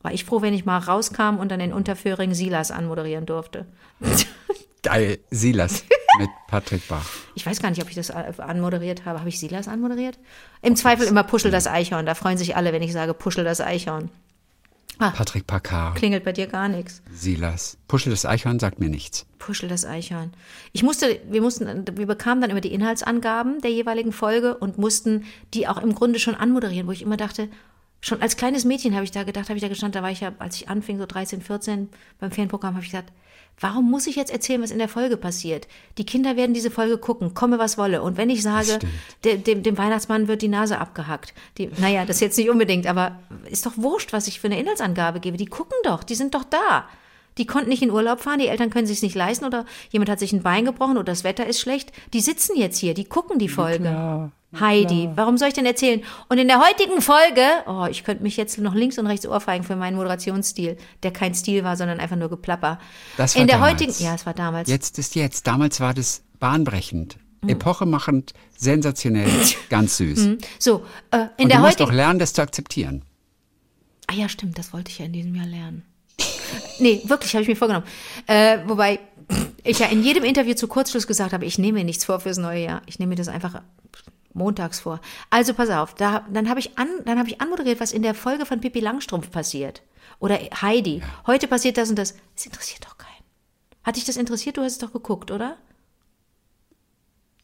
[0.00, 3.66] War ich froh, wenn ich mal rauskam und dann in Unterföhring Silas anmoderieren durfte.
[4.82, 5.84] Geil, Silas
[6.18, 7.08] mit Patrick Bach.
[7.34, 9.20] Ich weiß gar nicht, ob ich das äh, anmoderiert habe.
[9.20, 10.18] Habe ich Silas anmoderiert?
[10.60, 12.04] Im Zweifel immer Puschel das Eichhorn.
[12.04, 14.10] Da freuen sich alle, wenn ich sage Puschel das Eichhorn.
[14.98, 17.02] Patrick Packard, Klingelt bei dir gar nichts.
[17.12, 17.76] Silas.
[17.88, 19.26] Puschel das Eichhorn sagt mir nichts.
[19.38, 20.32] Puschel das Eichhorn.
[20.72, 25.24] Ich musste, wir mussten, wir bekamen dann immer die Inhaltsangaben der jeweiligen Folge und mussten
[25.54, 27.48] die auch im Grunde schon anmoderieren, wo ich immer dachte,
[28.00, 30.20] schon als kleines Mädchen habe ich da gedacht, habe ich da gestanden, da war ich
[30.20, 31.88] ja, als ich anfing, so 13, 14
[32.20, 33.12] beim Ferienprogramm, habe ich gedacht,
[33.60, 35.68] warum muss ich jetzt erzählen, was in der Folge passiert?
[35.98, 38.02] Die Kinder werden diese Folge gucken, komme was wolle.
[38.02, 38.78] Und wenn ich sage,
[39.24, 43.18] dem, dem, dem Weihnachtsmann wird die Nase abgehackt, die, naja, das jetzt nicht unbedingt, aber
[43.50, 45.36] ist doch wurscht, was ich für eine Inhaltsangabe gebe.
[45.36, 46.88] Die gucken doch, die sind doch da.
[47.38, 50.18] Die konnten nicht in Urlaub fahren, die Eltern können sich nicht leisten oder jemand hat
[50.18, 51.92] sich ein Bein gebrochen oder das Wetter ist schlecht.
[52.12, 54.30] Die sitzen jetzt hier, die gucken die Folge.
[54.58, 56.02] Heidi, warum soll ich denn erzählen?
[56.28, 59.64] Und in der heutigen Folge, oh, ich könnte mich jetzt noch links und rechts ohrfeigen
[59.64, 62.78] für meinen Moderationsstil, der kein Stil war, sondern einfach nur Geplapper.
[63.16, 63.80] Das war in der damals.
[63.80, 64.68] heutigen, ja, es war damals.
[64.68, 65.46] Jetzt ist jetzt.
[65.46, 67.16] Damals war das bahnbrechend,
[67.46, 69.30] epochemachend, sensationell,
[69.70, 70.36] ganz süß.
[70.58, 73.04] So, äh, in Und du der musst doch lernen, das zu akzeptieren.
[74.08, 75.84] Ah ja, stimmt, das wollte ich ja in diesem Jahr lernen.
[76.78, 77.86] Nee, wirklich, habe ich mir vorgenommen.
[78.26, 79.00] Äh, wobei
[79.64, 82.38] ich ja in jedem Interview zu Kurzschluss gesagt habe, ich nehme mir nichts vor fürs
[82.38, 82.82] neue Jahr.
[82.86, 83.62] Ich nehme mir das einfach
[84.34, 85.00] montags vor.
[85.30, 88.14] Also pass auf, da, dann habe ich, an, dann hab ich anmoderiert, was in der
[88.14, 89.82] Folge von Pippi Langstrumpf passiert.
[90.18, 91.02] Oder Heidi.
[91.26, 92.14] Heute passiert das und das.
[92.36, 93.10] Es interessiert doch keinen.
[93.82, 94.56] Hat dich das interessiert?
[94.56, 95.56] Du hast es doch geguckt, oder?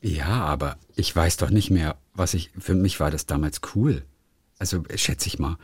[0.01, 2.51] Ja, aber ich weiß doch nicht mehr, was ich.
[2.59, 4.05] Für mich war das damals cool.
[4.59, 5.57] Also schätze ich mal.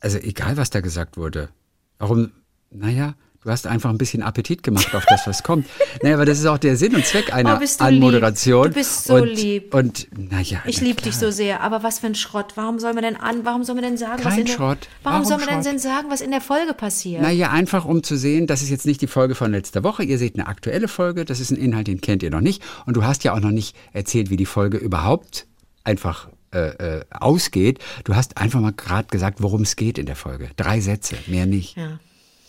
[0.00, 1.50] Also egal, was da gesagt wurde.
[1.98, 2.30] Warum?
[2.70, 5.66] Naja, du hast einfach ein bisschen Appetit gemacht auf das, was kommt.
[6.02, 8.64] Naja, aber das ist auch der Sinn und Zweck einer Oh, bist du Anmoderation.
[8.64, 8.72] lieb.
[8.74, 9.72] Du bist so und, lieb.
[9.74, 10.62] Und naja.
[10.66, 12.52] Ich na liebe dich so sehr, aber was für ein Schrott.
[12.56, 14.78] Warum soll man denn an, warum soll man denn sagen, was Kein in der, Schrott.
[15.04, 15.64] Warum, Warum soll man Schrott?
[15.64, 17.22] denn sagen, was in der Folge passiert?
[17.22, 20.02] Naja, einfach um zu sehen, das ist jetzt nicht die Folge von letzter Woche.
[20.02, 22.62] Ihr seht eine aktuelle Folge, das ist ein Inhalt, den kennt ihr noch nicht.
[22.84, 25.46] Und du hast ja auch noch nicht erzählt, wie die Folge überhaupt
[25.84, 27.78] einfach äh, äh, ausgeht.
[28.04, 30.50] Du hast einfach mal gerade gesagt, worum es geht in der Folge.
[30.56, 31.76] Drei Sätze, mehr nicht.
[31.76, 31.98] Ja,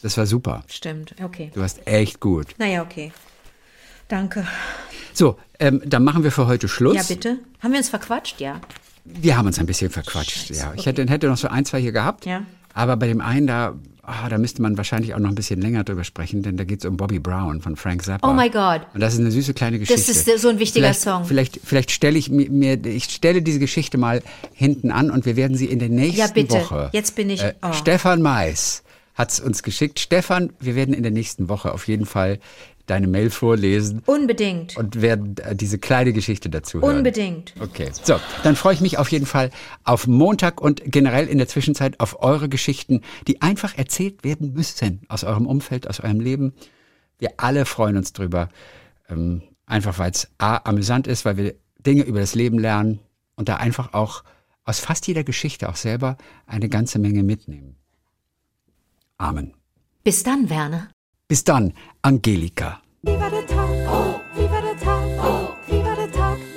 [0.01, 0.63] Das war super.
[0.67, 1.15] stimmt.
[1.23, 1.51] Okay.
[1.53, 2.47] Du warst echt gut.
[2.57, 3.11] Naja, okay.
[4.07, 4.47] Danke.
[5.13, 6.95] So, ähm, dann machen wir für heute Schluss.
[6.95, 7.39] Ja, bitte.
[7.59, 8.39] Haben wir uns verquatscht?
[8.39, 8.61] Ja.
[9.03, 10.47] Wir haben uns ein bisschen verquatscht.
[10.47, 10.89] Scheiße, ja, ich okay.
[10.89, 12.25] hätte, hätte noch so ein, zwei hier gehabt.
[12.25, 12.43] Ja.
[12.77, 13.73] Aber bei dem einen da,
[14.03, 16.81] ah, da müsste man wahrscheinlich auch noch ein bisschen länger drüber sprechen, denn da geht
[16.81, 18.29] es um Bobby Brown von Frank Zappa.
[18.29, 18.81] Oh my God.
[18.93, 20.11] Und das ist eine süße kleine Geschichte.
[20.11, 21.25] ist so ein wichtiger vielleicht, Song.
[21.25, 24.21] Vielleicht, vielleicht stelle ich mir, ich stelle diese Geschichte mal
[24.53, 26.53] hinten an und wir werden sie in der nächsten Ja, bitte.
[26.53, 26.89] Woche.
[26.93, 27.73] Jetzt bin ich- Äh, oh.
[27.73, 28.83] Stefan Mais
[29.15, 29.99] hat es uns geschickt.
[29.99, 32.37] Stefan, wir werden in der nächsten Woche auf jeden Fall
[32.87, 34.75] deine Mail vorlesen Unbedingt.
[34.77, 36.97] und werden äh, diese kleine Geschichte dazu hören.
[36.97, 37.53] Unbedingt.
[37.59, 39.51] Okay, so, dann freue ich mich auf jeden Fall
[39.83, 45.01] auf Montag und generell in der Zwischenzeit auf eure Geschichten, die einfach erzählt werden müssen
[45.09, 46.53] aus eurem Umfeld, aus eurem Leben.
[47.19, 48.49] Wir alle freuen uns drüber,
[49.09, 52.99] ähm, einfach weil es A, amüsant ist, weil wir Dinge über das Leben lernen
[53.35, 54.23] und da einfach auch
[54.63, 57.75] aus fast jeder Geschichte auch selber eine ganze Menge mitnehmen.
[59.17, 59.53] Amen.
[60.03, 60.89] Bis dann, Werner.
[61.29, 61.73] Bis dann,
[62.03, 62.79] Angelika.
[63.01, 63.69] Wie war der Tag?
[64.33, 65.03] Wie war der Tag?
[65.67, 66.56] Wie war der Tag?